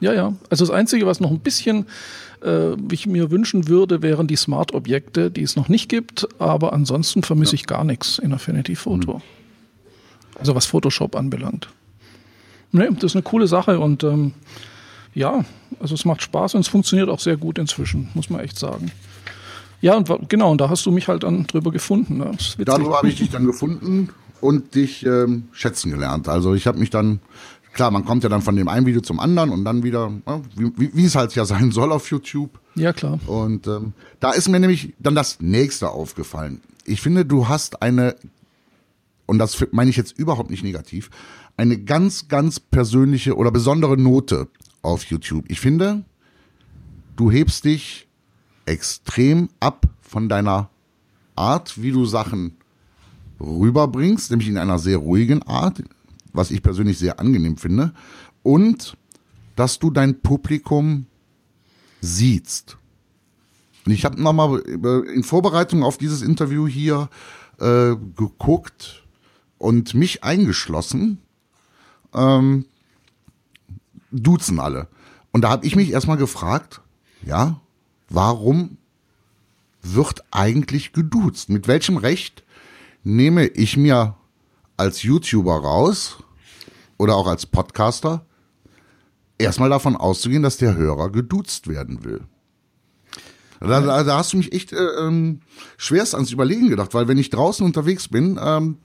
[0.00, 0.34] Ja, ja.
[0.50, 1.86] Also das Einzige, was noch ein bisschen
[2.42, 6.28] äh, ich mir wünschen würde, wären die Smart-Objekte, die es noch nicht gibt.
[6.38, 7.60] Aber ansonsten vermisse ja.
[7.60, 9.14] ich gar nichts in Affinity Photo.
[9.14, 9.22] Mhm.
[10.38, 11.68] Also was Photoshop anbelangt.
[12.72, 14.32] Nee, das ist eine coole Sache und ähm,
[15.12, 15.44] ja,
[15.80, 18.92] also es macht Spaß und es funktioniert auch sehr gut inzwischen, muss man echt sagen.
[19.80, 22.18] Ja, und genau, und da hast du mich halt dann drüber gefunden.
[22.18, 22.32] Ne?
[22.58, 26.28] Darüber habe ich dich dann gefunden und dich ähm, schätzen gelernt.
[26.28, 27.20] Also ich habe mich dann,
[27.72, 30.40] klar, man kommt ja dann von dem einen Video zum anderen und dann wieder, ja,
[30.56, 32.58] wie, wie, es halt ja sein soll auf YouTube.
[32.74, 33.18] Ja, klar.
[33.26, 36.60] Und ähm, da ist mir nämlich dann das nächste aufgefallen.
[36.84, 38.16] Ich finde, du hast eine,
[39.26, 41.10] und das meine ich jetzt überhaupt nicht negativ,
[41.56, 44.48] eine ganz, ganz persönliche oder besondere Note
[44.82, 45.44] auf YouTube.
[45.48, 46.04] Ich finde,
[47.16, 48.08] du hebst dich
[48.64, 50.70] extrem ab von deiner
[51.36, 52.56] Art, wie du Sachen
[53.40, 55.82] rüberbringst, nämlich in einer sehr ruhigen Art,
[56.32, 57.92] was ich persönlich sehr angenehm finde,
[58.42, 58.96] und
[59.56, 61.06] dass du dein Publikum
[62.00, 62.76] siehst.
[63.86, 67.08] Und ich habe nochmal in Vorbereitung auf dieses Interview hier
[67.58, 69.04] äh, geguckt
[69.58, 71.18] und mich eingeschlossen.
[72.14, 72.66] Ähm,
[74.10, 74.88] duzen alle.
[75.32, 76.80] Und da habe ich mich erstmal gefragt,
[77.24, 77.60] ja,
[78.08, 78.78] warum
[79.82, 81.48] wird eigentlich geduzt?
[81.48, 82.42] Mit welchem Recht
[83.02, 84.16] nehme ich mir
[84.76, 86.18] als YouTuber raus
[86.98, 88.24] oder auch als Podcaster
[89.38, 92.22] erstmal davon auszugehen, dass der Hörer geduzt werden will?
[93.60, 95.40] Da, da, da hast du mich echt äh, ähm,
[95.76, 98.78] schwerst ans Überlegen gedacht, weil wenn ich draußen unterwegs bin, ähm,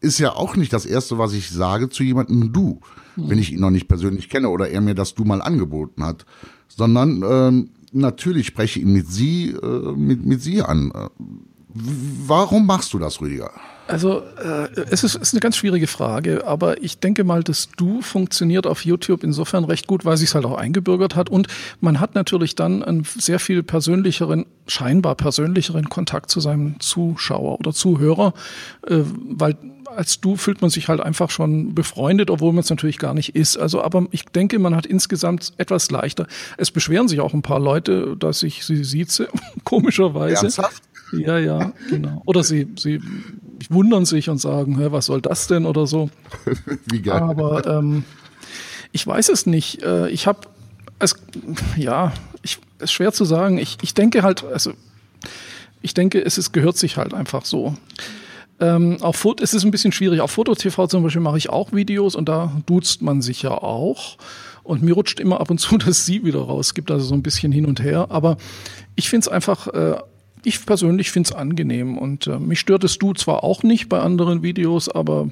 [0.00, 2.80] ist ja auch nicht das Erste, was ich sage zu jemandem du,
[3.14, 3.30] mhm.
[3.30, 6.26] wenn ich ihn noch nicht persönlich kenne oder er mir das du mal angeboten hat,
[6.68, 10.92] sondern ähm, natürlich spreche ich ihn mit sie, äh, mit, mit sie an.
[12.26, 13.50] Warum machst du das, Rüdiger?
[13.88, 18.02] Also äh, es ist, ist eine ganz schwierige Frage, aber ich denke mal, das Du
[18.02, 21.46] funktioniert auf YouTube insofern recht gut, weil sich halt auch eingebürgert hat und
[21.80, 27.72] man hat natürlich dann einen sehr viel persönlicheren, scheinbar persönlicheren Kontakt zu seinem Zuschauer oder
[27.72, 28.34] Zuhörer,
[28.88, 29.56] äh, weil
[29.94, 33.36] als du fühlt man sich halt einfach schon befreundet, obwohl man es natürlich gar nicht
[33.36, 33.56] ist.
[33.56, 36.26] Also, aber ich denke, man hat insgesamt etwas leichter.
[36.58, 39.28] Es beschweren sich auch ein paar Leute, dass ich sie sieze,
[39.64, 40.42] komischerweise.
[40.42, 40.82] Ernsthaft?
[41.12, 42.22] Ja, ja, genau.
[42.26, 43.00] Oder sie, sie
[43.70, 46.10] wundern sich und sagen, Hä, was soll das denn oder so.
[46.90, 47.20] Wie geil.
[47.20, 48.04] Aber ähm,
[48.92, 49.82] ich weiß es nicht.
[49.82, 50.40] Äh, ich habe
[50.98, 51.14] es,
[51.76, 53.58] ja, ich, es ist schwer zu sagen.
[53.58, 54.72] Ich, ich denke halt, also
[55.82, 57.74] ich denke, es ist, gehört sich halt einfach so.
[58.58, 60.20] Ähm, auf Foto, es ist ein bisschen schwierig.
[60.20, 64.16] Auf Foto-TV zum Beispiel mache ich auch Videos und da duzt man sich ja auch.
[64.62, 66.68] Und mir rutscht immer ab und zu das Sie wieder raus.
[66.68, 68.06] Es gibt also so ein bisschen hin und her.
[68.08, 68.36] Aber
[68.94, 69.96] ich finde es einfach, äh,
[70.46, 71.98] ich persönlich finde es angenehm.
[71.98, 75.28] Und äh, mich stört es Du zwar auch nicht bei anderen Videos, aber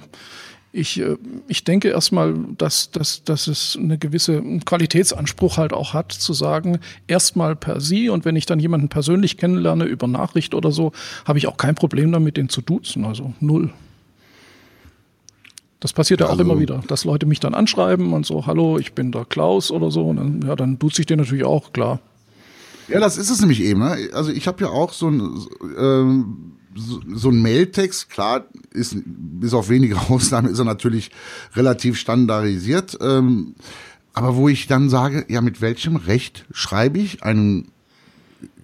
[0.72, 6.10] ich, äh, ich denke erstmal, dass, dass, dass es eine gewisse Qualitätsanspruch halt auch hat,
[6.10, 10.72] zu sagen, erstmal per Sie und wenn ich dann jemanden persönlich kennenlerne über Nachricht oder
[10.72, 10.90] so,
[11.24, 13.04] habe ich auch kein Problem damit, den zu duzen.
[13.04, 13.70] Also null.
[15.78, 18.94] Das passiert ja, auch immer wieder, dass Leute mich dann anschreiben und so, hallo, ich
[18.94, 20.08] bin der Klaus oder so.
[20.08, 22.00] Und dann, ja, dann duze ich den natürlich auch, klar.
[22.88, 23.80] Ja, das ist es nämlich eben.
[23.80, 24.10] Ne?
[24.12, 25.46] Also ich habe ja auch so ein
[25.78, 31.10] ähm, so, so ein Mailtext, klar, ist bis auf wenige Ausnahmen ist er natürlich
[31.54, 32.98] relativ standardisiert.
[33.00, 33.54] Ähm,
[34.12, 37.68] aber wo ich dann sage, ja, mit welchem Recht schreibe ich einen,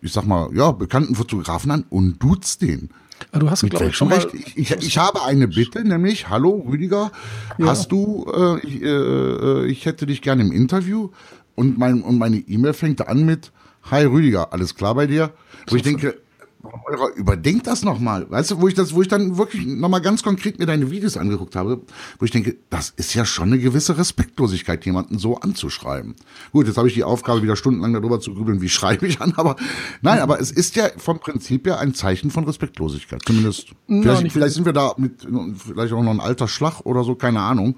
[0.01, 2.91] ich sag mal, ja, bekannten Fotografen an und duzt den?
[3.33, 4.29] Ah, du hast, glaube ich, schon Recht?
[4.33, 7.13] Ich, ich, ich, habe eine Bitte, nämlich, hallo Rüdiger,
[7.59, 7.67] ja.
[7.67, 11.11] hast du, äh, ich, äh, ich hätte dich gerne im Interview
[11.55, 15.33] und, mein, und meine E-Mail fängt an mit, hi Rüdiger, alles klar bei dir?
[15.69, 16.21] Wo ich denke,
[16.63, 18.31] eurer überdenkt das nochmal.
[18.31, 21.17] Weißt du, wo ich das, wo ich dann wirklich nochmal ganz konkret mir deine Videos
[21.17, 21.81] angeguckt habe,
[22.19, 26.15] wo ich denke, das ist ja schon eine gewisse Respektlosigkeit, jemanden so anzuschreiben.
[26.53, 29.33] Gut, jetzt habe ich die Aufgabe, wieder stundenlang darüber zu grübeln, wie schreibe ich an,
[29.37, 29.57] aber
[30.03, 33.23] nein, aber es ist ja vom Prinzip her ein Zeichen von Respektlosigkeit.
[33.25, 33.69] Zumindest.
[33.87, 37.41] Vielleicht, vielleicht sind wir da mit, vielleicht auch noch ein alter Schlag oder so, keine
[37.41, 37.77] Ahnung.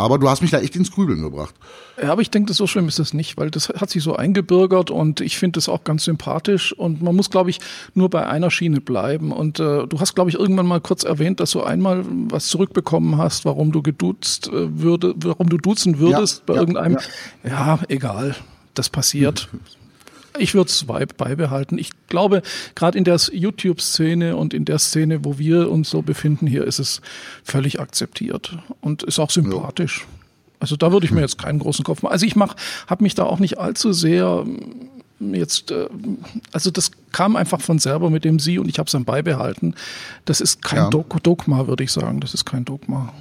[0.00, 1.54] Aber du hast mich da echt ins Grübeln gebracht.
[2.00, 4.90] Ja, aber ich denke, so schlimm ist das nicht, weil das hat sich so eingebürgert
[4.90, 7.60] und ich finde das auch ganz sympathisch und man muss, glaube ich,
[7.94, 9.32] nur bei einer Schiene bleiben.
[9.32, 13.18] Und äh, du hast, glaube ich, irgendwann mal kurz erwähnt, dass du einmal was zurückbekommen
[13.18, 16.98] hast, warum du geduzt äh, würde, warum du duzen würdest ja, bei ja, irgendeinem.
[17.44, 17.50] Ja.
[17.50, 18.34] ja, egal.
[18.74, 19.48] Das passiert.
[20.38, 20.84] Ich würde es
[21.16, 21.78] beibehalten.
[21.78, 22.42] Ich glaube,
[22.74, 26.78] gerade in der YouTube-Szene und in der Szene, wo wir uns so befinden, hier ist
[26.78, 27.00] es
[27.42, 30.00] völlig akzeptiert und ist auch sympathisch.
[30.00, 30.20] Ja.
[30.60, 32.12] Also da würde ich mir jetzt keinen großen Kopf machen.
[32.12, 32.54] Also ich mach,
[32.86, 34.44] habe mich da auch nicht allzu sehr
[35.18, 35.88] mm, jetzt, äh,
[36.52, 39.74] also das kam einfach von selber mit dem Sie und ich habe es dann beibehalten.
[40.26, 40.90] Das ist kein ja.
[40.90, 42.20] Dogma, würde ich sagen.
[42.20, 43.12] Das ist kein Dogma.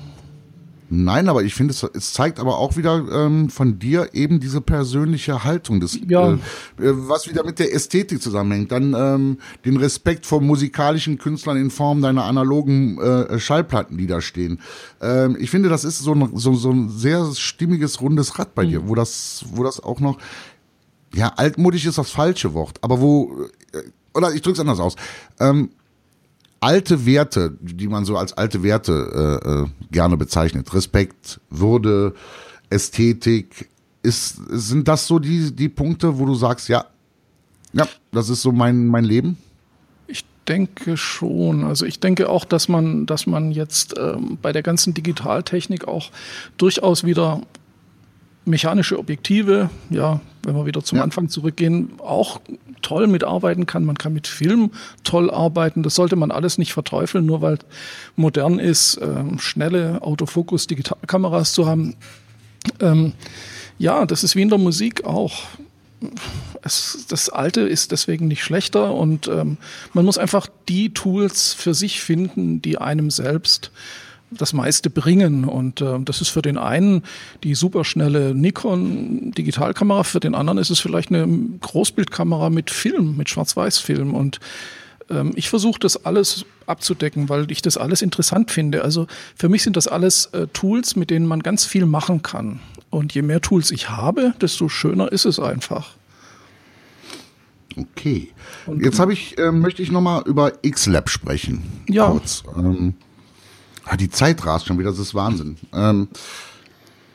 [0.92, 4.60] Nein, aber ich finde, es, es zeigt aber auch wieder ähm, von dir eben diese
[4.60, 6.34] persönliche Haltung, des, ja.
[6.34, 6.38] äh,
[6.78, 8.72] was wieder mit der Ästhetik zusammenhängt.
[8.72, 14.20] Dann ähm, den Respekt vor musikalischen Künstlern in Form deiner analogen äh, Schallplatten, die da
[14.20, 14.62] stehen.
[15.00, 18.66] Ähm, ich finde, das ist so ein, so, so ein sehr stimmiges, rundes Rad bei
[18.66, 18.70] mhm.
[18.70, 20.18] dir, wo das, wo das auch noch,
[21.14, 23.82] ja, altmodisch ist das falsche Wort, aber wo, äh,
[24.16, 24.96] oder ich drück's anders aus.
[25.40, 25.70] Ähm,
[26.60, 32.14] alte Werte, die man so als alte Werte äh, äh, gerne bezeichnet, Respekt, Würde,
[32.70, 33.70] Ästhetik,
[34.02, 36.86] ist, sind das so die, die Punkte, wo du sagst, ja,
[37.74, 39.38] ja, das ist so mein, mein Leben?
[40.08, 41.64] Ich denke schon.
[41.64, 46.12] Also ich denke auch, dass man, dass man jetzt ähm, bei der ganzen Digitaltechnik auch
[46.58, 47.42] durchaus wieder
[48.46, 51.04] mechanische Objektive, ja, wenn wir wieder zum ja.
[51.04, 52.42] Anfang zurückgehen, auch
[52.82, 53.86] toll mitarbeiten kann.
[53.86, 54.72] Man kann mit Film
[55.04, 55.84] toll arbeiten.
[55.84, 57.60] Das sollte man alles nicht verteufeln, nur weil
[58.16, 61.96] modern ist, ähm, schnelle Autofokus, Digitalkameras zu haben.
[62.80, 63.14] Ähm,
[63.78, 65.44] ja, das ist wie in der Musik auch.
[66.62, 69.58] Es, das Alte ist deswegen nicht schlechter und ähm,
[69.94, 73.72] man muss einfach die Tools für sich finden, die einem selbst
[74.32, 75.46] das meiste bringen.
[75.46, 77.04] Und äh, das ist für den einen
[77.44, 81.28] die superschnelle Nikon Digitalkamera, für den anderen ist es vielleicht eine
[81.62, 84.14] Großbildkamera mit Film, mit Schwarz-Weiß-Film.
[84.14, 84.40] Und
[85.10, 88.84] ähm, ich versuche das alles abzudecken, weil ich das alles interessant finde.
[88.84, 92.60] Also für mich sind das alles äh, Tools, mit denen man ganz viel machen kann.
[92.90, 95.96] Und je mehr Tools ich habe, desto schöner ist es einfach.
[97.78, 98.32] Okay.
[98.80, 101.64] Jetzt habe ich, äh, möchte ich nochmal über X-Lab sprechen.
[101.88, 102.10] Ja.
[102.10, 102.44] Kurz.
[102.58, 102.96] Ähm
[103.98, 105.58] die Zeit rast schon wieder, das ist Wahnsinn.
[105.74, 106.08] Ähm,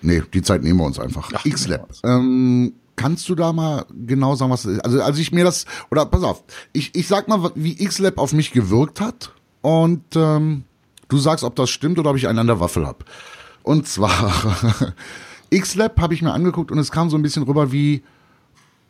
[0.03, 1.31] nee, die Zeit nehmen wir uns einfach.
[1.45, 1.89] X-Lab.
[2.05, 6.23] Ähm, kannst du da mal genau sagen, was Also, als ich mir das, oder pass
[6.23, 9.33] auf, ich, ich sag mal, wie X-Lab auf mich gewirkt hat
[9.63, 10.65] und ähm,
[11.09, 13.05] du sagst, ob das stimmt oder ob ich einen an der Waffel hab.
[13.63, 14.95] Und zwar,
[15.51, 18.03] X-Lab habe ich mir angeguckt und es kam so ein bisschen rüber wie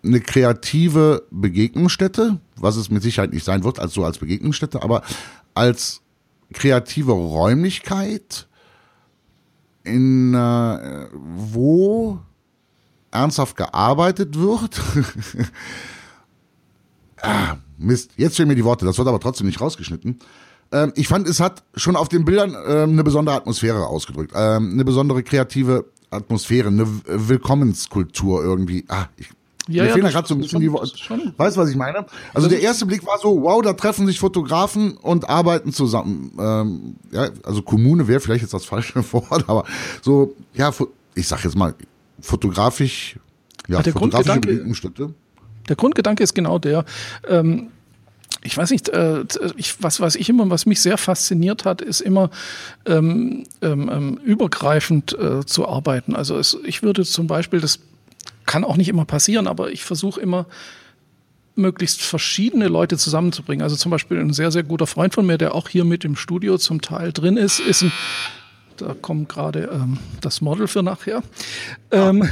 [0.04, 5.02] eine kreative Begegnungsstätte, was es mit Sicherheit nicht sein wird, als so als Begegnungsstätte, aber
[5.54, 6.02] als
[6.54, 8.48] kreative Räumlichkeit,
[9.84, 12.18] in äh, wo
[13.10, 14.80] ernsthaft gearbeitet wird.
[17.22, 20.18] ah, Mist, jetzt fehlen mir die Worte, das wird aber trotzdem nicht rausgeschnitten.
[20.72, 24.72] Ähm, ich fand, es hat schon auf den Bildern ähm, eine besondere Atmosphäre ausgedrückt, ähm,
[24.72, 28.84] eine besondere kreative Atmosphäre, eine Willkommenskultur irgendwie.
[28.88, 29.28] Ah, ich
[29.68, 30.92] ja, Mir ja, fehlen da gerade so ein bisschen die Worte.
[31.38, 32.05] Weißt du, was ich meine?
[32.35, 36.33] Also der erste Blick war so, wow, da treffen sich Fotografen und arbeiten zusammen.
[36.38, 39.64] Ähm, ja, also Kommune wäre vielleicht jetzt das falsche Wort, aber
[40.03, 40.70] so, ja,
[41.14, 41.74] ich sag jetzt mal,
[42.20, 43.18] fotografisch,
[43.66, 45.14] ja, der fotografische Begegnungsstätte.
[45.68, 46.85] Der Grundgedanke ist genau der,
[47.27, 47.68] ähm,
[48.42, 49.24] ich weiß nicht, äh,
[49.57, 52.29] ich, was, was ich immer, was mich sehr fasziniert hat, ist immer
[52.85, 56.14] ähm, ähm, ähm übergreifend äh, zu arbeiten.
[56.14, 57.81] Also es, ich würde zum Beispiel das
[58.46, 60.46] kann auch nicht immer passieren, aber ich versuche immer,
[61.56, 63.62] möglichst verschiedene Leute zusammenzubringen.
[63.62, 66.16] Also zum Beispiel ein sehr, sehr guter Freund von mir, der auch hier mit im
[66.16, 67.92] Studio zum Teil drin ist, ist ein
[68.76, 71.22] da kommt gerade ähm, das Model für nachher.
[71.90, 72.28] Ähm,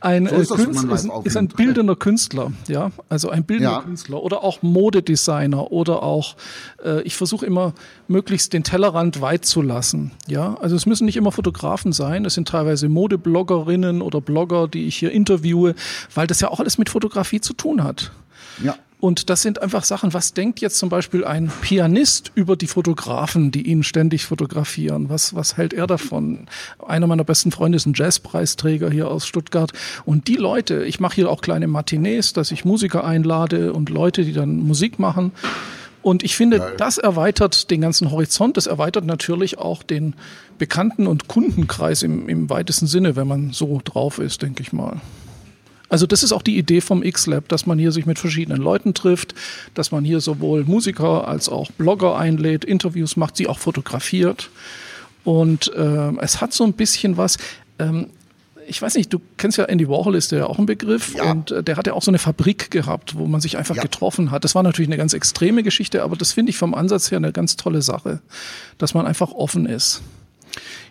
[0.00, 3.80] ein so ist, äh, Künstler, ist, ist, ein bildender Künstler, ja, also ein bildender ja.
[3.82, 6.36] Künstler oder auch Modedesigner oder auch,
[6.84, 7.74] äh, ich versuche immer
[8.08, 10.56] möglichst den Tellerrand weit zu lassen, ja.
[10.60, 14.96] Also es müssen nicht immer Fotografen sein, es sind teilweise Modebloggerinnen oder Blogger, die ich
[14.96, 15.74] hier interviewe,
[16.14, 18.12] weil das ja auch alles mit Fotografie zu tun hat.
[18.62, 18.74] Ja.
[19.00, 23.52] Und das sind einfach Sachen, was denkt jetzt zum Beispiel ein Pianist über die Fotografen,
[23.52, 25.08] die ihn ständig fotografieren?
[25.08, 26.48] Was, was hält er davon?
[26.84, 29.72] Einer meiner besten Freunde ist ein Jazzpreisträger hier aus Stuttgart.
[30.04, 34.24] Und die Leute, ich mache hier auch kleine Matinees, dass ich Musiker einlade und Leute,
[34.24, 35.30] die dann Musik machen.
[36.02, 36.74] Und ich finde, Geil.
[36.76, 38.56] das erweitert den ganzen Horizont.
[38.56, 40.14] Das erweitert natürlich auch den
[40.58, 45.00] Bekannten- und Kundenkreis im, im weitesten Sinne, wenn man so drauf ist, denke ich mal.
[45.88, 48.94] Also das ist auch die Idee vom X-Lab, dass man hier sich mit verschiedenen Leuten
[48.94, 49.34] trifft,
[49.74, 54.50] dass man hier sowohl Musiker als auch Blogger einlädt, Interviews macht, sie auch fotografiert.
[55.24, 57.38] Und äh, es hat so ein bisschen was.
[57.78, 58.10] Ähm,
[58.66, 61.14] ich weiß nicht, du kennst ja Andy Warhol, ist der ja auch ein Begriff.
[61.14, 61.30] Ja.
[61.32, 63.82] Und äh, der hat ja auch so eine Fabrik gehabt, wo man sich einfach ja.
[63.82, 64.44] getroffen hat.
[64.44, 67.32] Das war natürlich eine ganz extreme Geschichte, aber das finde ich vom Ansatz her eine
[67.32, 68.20] ganz tolle Sache,
[68.76, 70.02] dass man einfach offen ist.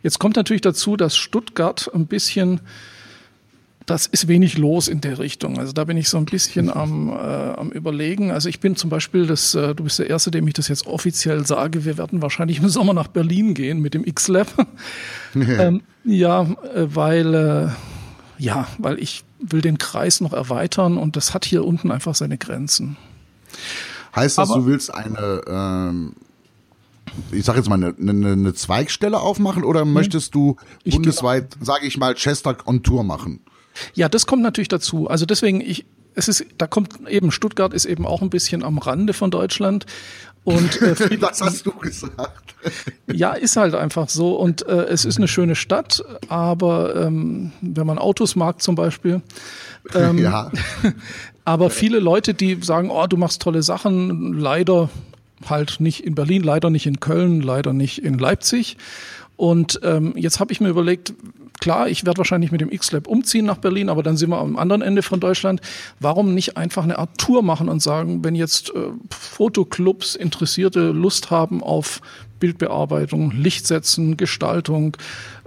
[0.01, 2.61] Jetzt kommt natürlich dazu, dass Stuttgart ein bisschen
[3.87, 5.57] das ist wenig los in der Richtung.
[5.57, 8.31] Also da bin ich so ein bisschen am, äh, am Überlegen.
[8.31, 10.85] Also ich bin zum Beispiel, das, äh, du bist der Erste, dem ich das jetzt
[10.85, 14.47] offiziell sage, wir werden wahrscheinlich im Sommer nach Berlin gehen mit dem X-Lab.
[15.35, 17.69] ähm, ja, äh, weil, äh,
[18.37, 22.37] ja, weil ich will den Kreis noch erweitern und das hat hier unten einfach seine
[22.37, 22.97] Grenzen.
[24.13, 26.13] Heißt das, Aber, du willst eine ähm
[27.31, 31.87] ich sage jetzt mal, eine, eine, eine Zweigstelle aufmachen oder möchtest du Ich bundesweit, sage
[31.87, 33.39] ich mal, Chester on Tour machen?
[33.93, 35.07] Ja, das kommt natürlich dazu.
[35.07, 35.85] Also deswegen, ich,
[36.15, 39.85] es ist, da kommt eben, Stuttgart ist eben auch ein bisschen am Rande von Deutschland.
[40.43, 42.55] Und äh, Das hast du gesagt.
[43.11, 44.35] ja, ist halt einfach so.
[44.35, 49.21] Und äh, es ist eine schöne Stadt, aber ähm, wenn man Autos mag zum Beispiel,
[49.93, 50.49] ähm, ja.
[51.45, 54.89] aber viele Leute, die sagen, oh, du machst tolle Sachen, leider
[55.45, 58.77] halt nicht in Berlin, leider nicht in Köln, leider nicht in Leipzig.
[59.37, 61.13] Und ähm, jetzt habe ich mir überlegt,
[61.59, 64.57] klar, ich werde wahrscheinlich mit dem X-Lab umziehen nach Berlin, aber dann sind wir am
[64.57, 65.61] anderen Ende von Deutschland.
[65.99, 71.31] Warum nicht einfach eine Art Tour machen und sagen, wenn jetzt äh, Fotoclubs Interessierte Lust
[71.31, 72.01] haben auf
[72.39, 74.97] Bildbearbeitung, Lichtsetzen, Gestaltung,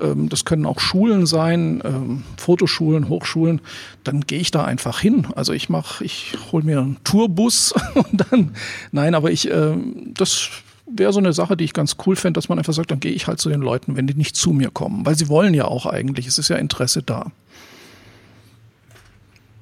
[0.00, 3.60] ähm, das können auch Schulen sein, ähm, Fotoschulen, Hochschulen,
[4.04, 5.28] dann gehe ich da einfach hin.
[5.36, 8.54] Also ich mache, ich hole mir einen Tourbus und dann,
[8.92, 10.50] nein, aber ich, ähm, das
[10.94, 13.12] wäre so eine Sache, die ich ganz cool fände, dass man einfach sagt, dann gehe
[13.12, 15.64] ich halt zu den Leuten, wenn die nicht zu mir kommen, weil sie wollen ja
[15.64, 17.32] auch eigentlich, es ist ja Interesse da.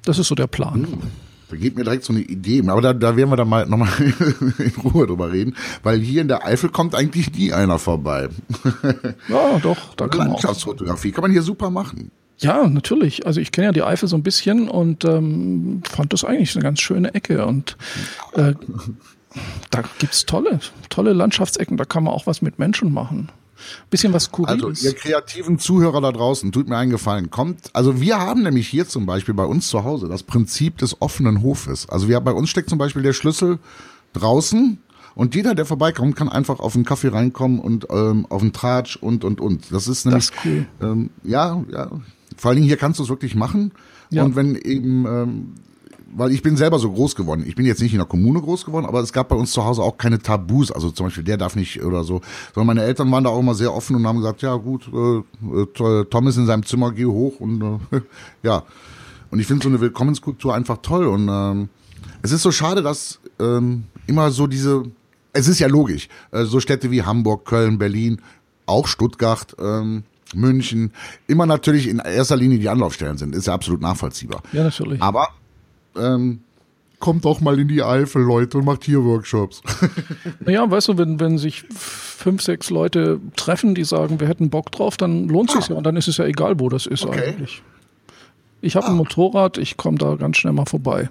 [0.05, 0.87] Das ist so der Plan.
[1.49, 2.63] Da geht mir direkt so eine Idee.
[2.67, 3.89] Aber da, da werden wir dann mal nochmal
[4.59, 8.29] in Ruhe drüber reden, weil hier in der Eifel kommt eigentlich nie einer vorbei.
[9.27, 10.31] Ja, doch, da kann man auch.
[10.33, 12.11] Landschaftsfotografie kann man hier super machen.
[12.39, 13.25] Ja, natürlich.
[13.25, 16.63] Also ich kenne ja die Eifel so ein bisschen und ähm, fand das eigentlich eine
[16.63, 17.45] ganz schöne Ecke.
[17.45, 17.75] Und
[18.33, 18.53] äh,
[19.71, 21.77] da gibt's tolle, tolle Landschaftsecken.
[21.77, 23.31] Da kann man auch was mit Menschen machen.
[23.89, 24.83] Bisschen was Also Kuriles.
[24.83, 27.69] ihr kreativen Zuhörer da draußen, tut mir einen Gefallen, kommt.
[27.73, 31.43] Also wir haben nämlich hier zum Beispiel bei uns zu Hause das Prinzip des offenen
[31.43, 31.89] Hofes.
[31.89, 33.59] Also wir bei uns steckt zum Beispiel der Schlüssel
[34.13, 34.77] draußen
[35.15, 38.95] und jeder, der vorbeikommt, kann einfach auf einen Kaffee reinkommen und ähm, auf einen Tratsch
[38.95, 39.71] und und und.
[39.71, 40.65] Das ist nämlich ist cool.
[40.81, 41.91] ähm, ja, ja.
[42.37, 43.73] Vor allen Dingen hier kannst du es wirklich machen.
[44.09, 44.23] Ja.
[44.23, 45.55] Und wenn eben ähm,
[46.15, 47.43] weil ich bin selber so groß geworden.
[47.45, 49.63] Ich bin jetzt nicht in der Kommune groß geworden, aber es gab bei uns zu
[49.63, 50.71] Hause auch keine Tabus.
[50.71, 52.21] Also zum Beispiel, der darf nicht oder so.
[52.53, 55.19] Sondern meine Eltern waren da auch immer sehr offen und haben gesagt, ja gut, äh,
[55.59, 58.01] äh, Tom ist in seinem Zimmer, geh hoch und äh,
[58.43, 58.63] ja.
[59.31, 61.05] Und ich finde so eine Willkommenskultur einfach toll.
[61.05, 61.69] Und ähm,
[62.21, 64.83] es ist so schade, dass ähm, immer so diese,
[65.33, 68.21] es ist ja logisch, äh, so Städte wie Hamburg, Köln, Berlin,
[68.65, 70.03] auch Stuttgart, ähm,
[70.35, 70.91] München,
[71.27, 73.35] immer natürlich in erster Linie die Anlaufstellen sind.
[73.35, 74.43] Ist ja absolut nachvollziehbar.
[74.51, 75.01] Ja, natürlich.
[75.01, 75.27] Aber
[75.95, 76.41] ähm,
[76.99, 79.61] kommt doch mal in die Eifel, Leute, und macht hier Workshops.
[80.41, 84.71] Naja, weißt du, wenn, wenn sich fünf, sechs Leute treffen, die sagen, wir hätten Bock
[84.71, 85.75] drauf, dann lohnt sich ja.
[85.75, 87.29] Und dann ist es ja egal, wo das ist Okay.
[87.29, 87.61] eigentlich.
[88.61, 91.09] Ich habe ein Motorrad, ich komme da ganz schnell mal vorbei.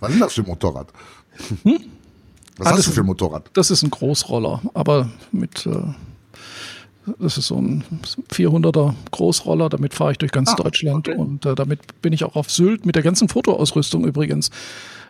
[0.00, 0.88] Was ist das für ein Motorrad?
[2.56, 3.50] Was Alles hast du für ein Motorrad?
[3.54, 5.70] Das ist ein Großroller, aber mit, äh,
[7.18, 7.84] das ist so ein
[8.32, 11.18] 400er Großroller, damit fahre ich durch ganz Ah, Deutschland okay.
[11.18, 14.50] und äh, damit bin ich auch auf Sylt mit der ganzen Fotoausrüstung übrigens.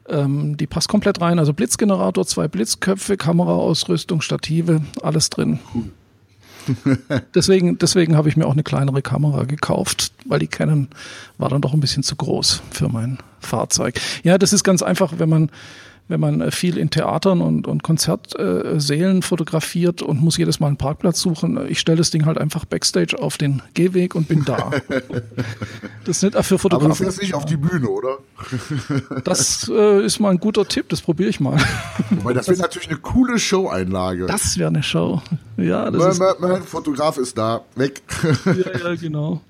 [0.09, 5.59] Ähm, die passt komplett rein, also Blitzgenerator, zwei Blitzköpfe, Kameraausrüstung, Stative, alles drin.
[7.35, 10.89] deswegen deswegen habe ich mir auch eine kleinere Kamera gekauft, weil die Canon
[11.39, 14.01] war dann doch ein bisschen zu groß für mein Fahrzeug.
[14.23, 15.51] Ja, das ist ganz einfach, wenn man
[16.09, 20.77] wenn man äh, viel in Theatern und, und Konzertsälen fotografiert und muss jedes Mal einen
[20.77, 21.59] Parkplatz suchen.
[21.69, 24.71] Ich stelle das Ding halt einfach backstage auf den Gehweg und bin da.
[26.05, 26.95] das ist nicht für Aber du Fotografen.
[27.05, 28.19] fährst nicht auf die Bühne, oder?
[29.25, 31.59] Das äh, ist mal ein guter Tipp, das probiere ich mal.
[32.23, 34.27] Weil das wäre natürlich eine coole Show-Einlage.
[34.27, 35.23] Das wäre eine Show.
[35.57, 38.03] Ja, das Mein, ist, mein Fotograf ist da, weg.
[38.45, 39.41] ja, ja, genau.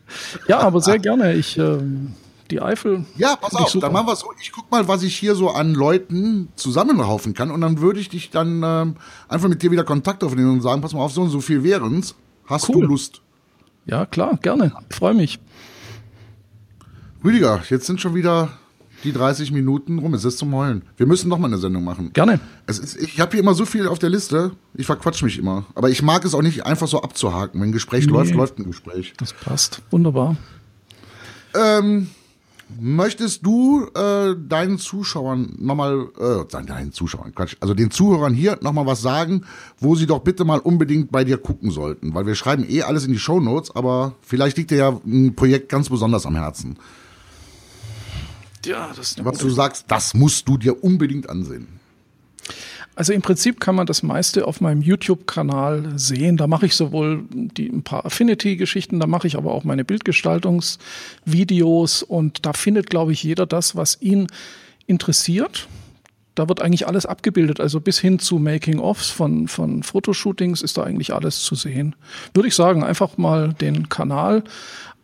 [0.46, 1.34] Ja, aber sehr gerne.
[1.34, 2.12] Ich, ähm,
[2.54, 3.04] die Eifel.
[3.16, 3.86] Ja, pass auf, super.
[3.86, 4.26] dann machen wir so.
[4.40, 8.08] Ich guck mal, was ich hier so an Leuten zusammenraufen kann und dann würde ich
[8.08, 8.96] dich dann ähm,
[9.28, 11.62] einfach mit dir wieder Kontakt aufnehmen und sagen, pass mal auf, so und so viel
[11.64, 12.14] wären's.
[12.46, 12.82] Hast Cool.
[12.82, 13.20] du Lust?
[13.86, 14.72] Ja, klar, gerne.
[14.88, 15.38] Ich freue mich.
[17.24, 18.50] Rüdiger, jetzt sind schon wieder
[19.02, 20.14] die 30 Minuten rum.
[20.14, 20.82] Es ist zum Heulen.
[20.96, 22.12] Wir müssen noch mal eine Sendung machen.
[22.12, 22.40] Gerne.
[22.66, 24.52] Ist, ich habe hier immer so viel auf der Liste.
[24.74, 25.64] Ich verquatsch mich immer.
[25.74, 27.60] Aber ich mag es auch nicht einfach so abzuhaken.
[27.60, 28.12] Wenn ein Gespräch Nee.
[28.12, 29.12] läuft, läuft ein Gespräch.
[29.18, 29.82] Das passt.
[29.90, 30.36] Wunderbar.
[31.54, 32.08] Ähm,
[32.80, 38.86] möchtest du äh, deinen Zuschauern nochmal, äh, deinen Zuschauern, Quatsch, also den Zuhörern hier nochmal
[38.86, 39.44] was sagen,
[39.78, 42.14] wo sie doch bitte mal unbedingt bei dir gucken sollten?
[42.14, 45.68] Weil wir schreiben eh alles in die Shownotes, aber vielleicht liegt dir ja ein Projekt
[45.68, 46.78] ganz besonders am Herzen.
[48.64, 51.68] Ja, das ist Was du sagst, das musst du dir unbedingt ansehen.
[52.96, 56.36] Also im Prinzip kann man das meiste auf meinem YouTube-Kanal sehen.
[56.36, 62.02] Da mache ich sowohl die, ein paar Affinity-Geschichten, da mache ich aber auch meine Bildgestaltungsvideos
[62.04, 64.26] und da findet, glaube ich, jeder das, was ihn
[64.86, 65.68] interessiert.
[66.36, 70.82] Da wird eigentlich alles abgebildet, also bis hin zu Making-ofs von, von Fotoshootings ist da
[70.82, 71.94] eigentlich alles zu sehen.
[72.32, 74.42] Würde ich sagen, einfach mal den Kanal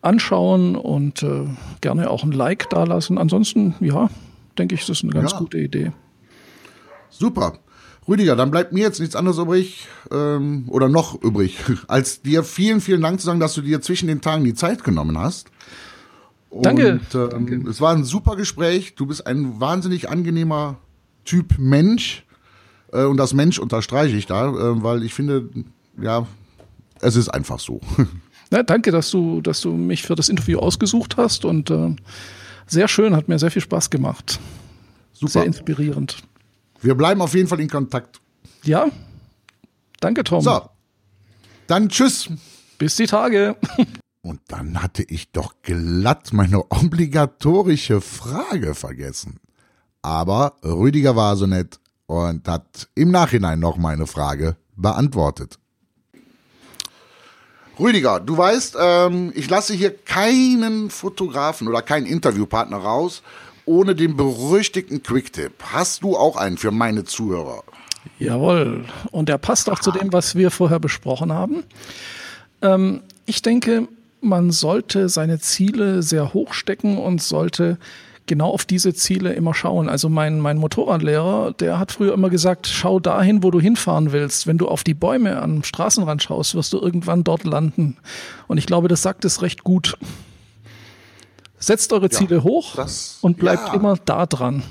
[0.02, 1.46] anschauen und äh,
[1.82, 3.16] gerne auch ein Like dalassen.
[3.18, 4.10] Ansonsten, ja,
[4.58, 5.38] denke ich, ist das eine ganz Ja.
[5.38, 5.92] gute Idee.
[7.10, 7.58] Super.
[8.10, 11.56] Rüdiger, dann bleibt mir jetzt nichts anderes übrig ähm, oder noch übrig,
[11.86, 14.82] als dir vielen, vielen Dank zu sagen, dass du dir zwischen den Tagen die Zeit
[14.82, 15.48] genommen hast.
[16.50, 17.00] Und, Danke.
[17.14, 17.70] Ähm, Danke.
[17.70, 18.96] Es war ein super Gespräch.
[18.96, 20.78] Du bist ein wahnsinnig angenehmer
[21.24, 22.26] Typ Mensch.
[22.92, 25.48] Äh, und das Mensch unterstreiche ich da, äh, weil ich finde,
[26.00, 26.26] ja,
[27.00, 27.80] es ist einfach so.
[28.52, 31.94] Ja, danke, dass du, dass du mich für das Interview ausgesucht hast und äh,
[32.66, 34.40] sehr schön, hat mir sehr viel Spaß gemacht.
[35.12, 35.30] Super.
[35.30, 36.16] Sehr inspirierend.
[36.82, 38.20] Wir bleiben auf jeden Fall in Kontakt.
[38.62, 38.88] Ja.
[40.00, 40.40] Danke, Tom.
[40.42, 40.62] So.
[41.66, 42.28] Dann tschüss.
[42.78, 43.56] Bis die Tage.
[44.22, 49.40] Und dann hatte ich doch glatt meine obligatorische Frage vergessen.
[50.02, 55.58] Aber Rüdiger war so nett und hat im Nachhinein noch meine Frage beantwortet.
[57.78, 63.22] Rüdiger, du weißt, ähm, ich lasse hier keinen Fotografen oder keinen Interviewpartner raus
[63.66, 65.52] ohne den berüchtigten Quicktip.
[65.72, 67.62] Hast du auch einen für meine Zuhörer?
[68.18, 68.84] Jawohl.
[69.10, 71.64] Und der passt auch zu dem, was wir vorher besprochen haben.
[72.62, 73.88] Ähm, ich denke,
[74.20, 77.78] man sollte seine Ziele sehr hoch stecken und sollte
[78.26, 79.88] genau auf diese Ziele immer schauen.
[79.88, 84.46] Also mein, mein Motorradlehrer, der hat früher immer gesagt, schau dahin, wo du hinfahren willst.
[84.46, 87.96] Wenn du auf die Bäume am Straßenrand schaust, wirst du irgendwann dort landen.
[88.46, 89.98] Und ich glaube, das sagt es recht gut.
[91.60, 93.74] Setzt eure Ziele ja, hoch das, und bleibt ja.
[93.74, 94.62] immer da dran.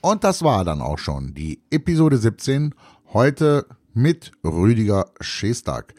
[0.00, 2.74] Und das war dann auch schon die Episode 17.
[3.12, 5.94] Heute mit Rüdiger Schestag.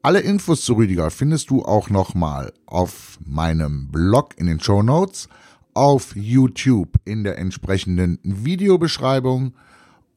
[0.00, 5.28] Alle Infos zu Rüdiger findest du auch nochmal auf meinem Blog in den Show Notes,
[5.74, 9.54] auf YouTube in der entsprechenden Videobeschreibung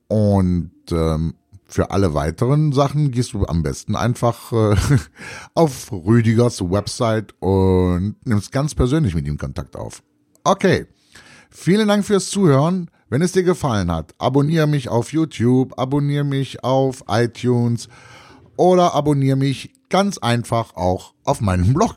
[0.08, 1.34] und ähm,
[1.68, 4.76] für alle weiteren Sachen gehst du am besten einfach äh,
[5.56, 10.04] auf Rüdigers Website und nimmst ganz persönlich mit ihm Kontakt auf.
[10.44, 10.86] Okay,
[11.50, 12.90] vielen Dank fürs Zuhören.
[13.10, 17.88] Wenn es dir gefallen hat, abonniere mich auf YouTube, abonniere mich auf iTunes
[18.58, 21.96] oder abonniere mich ganz einfach auch auf meinem Blog.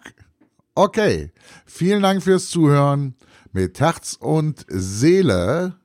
[0.74, 1.32] Okay,
[1.66, 3.14] vielen Dank fürs Zuhören.
[3.52, 5.76] Mit Herz und Seele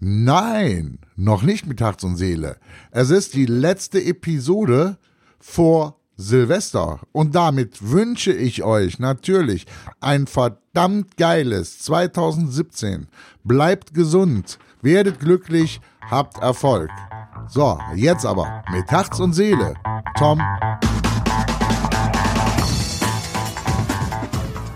[0.00, 2.56] Nein, noch nicht mit Herz und Seele.
[2.90, 4.98] Es ist die letzte Episode
[5.38, 7.00] vor Silvester.
[7.12, 9.66] Und damit wünsche ich euch natürlich
[10.00, 13.08] ein verdammt geiles 2017.
[13.44, 15.80] Bleibt gesund, werdet glücklich,
[16.10, 16.90] habt Erfolg.
[17.48, 19.74] So, jetzt aber mit Herz und Seele.
[20.18, 20.40] Tom.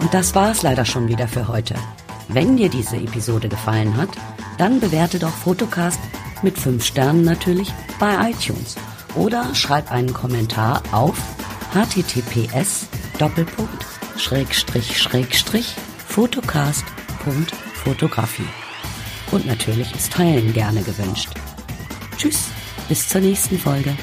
[0.01, 1.75] Und das war es leider schon wieder für heute.
[2.29, 4.11] Wenn dir diese Episode gefallen hat,
[4.59, 5.99] dann bewerte doch Fotocast
[6.43, 8.77] mit 5 Sternen natürlich bei iTunes
[9.15, 11.17] oder schreib einen Kommentar auf
[11.73, 12.87] https
[16.07, 18.49] Fotocast.fotografie.
[19.31, 21.31] Und natürlich ist Teilen gerne gewünscht.
[22.17, 22.49] Tschüss,
[22.89, 23.97] bis zur nächsten Folge.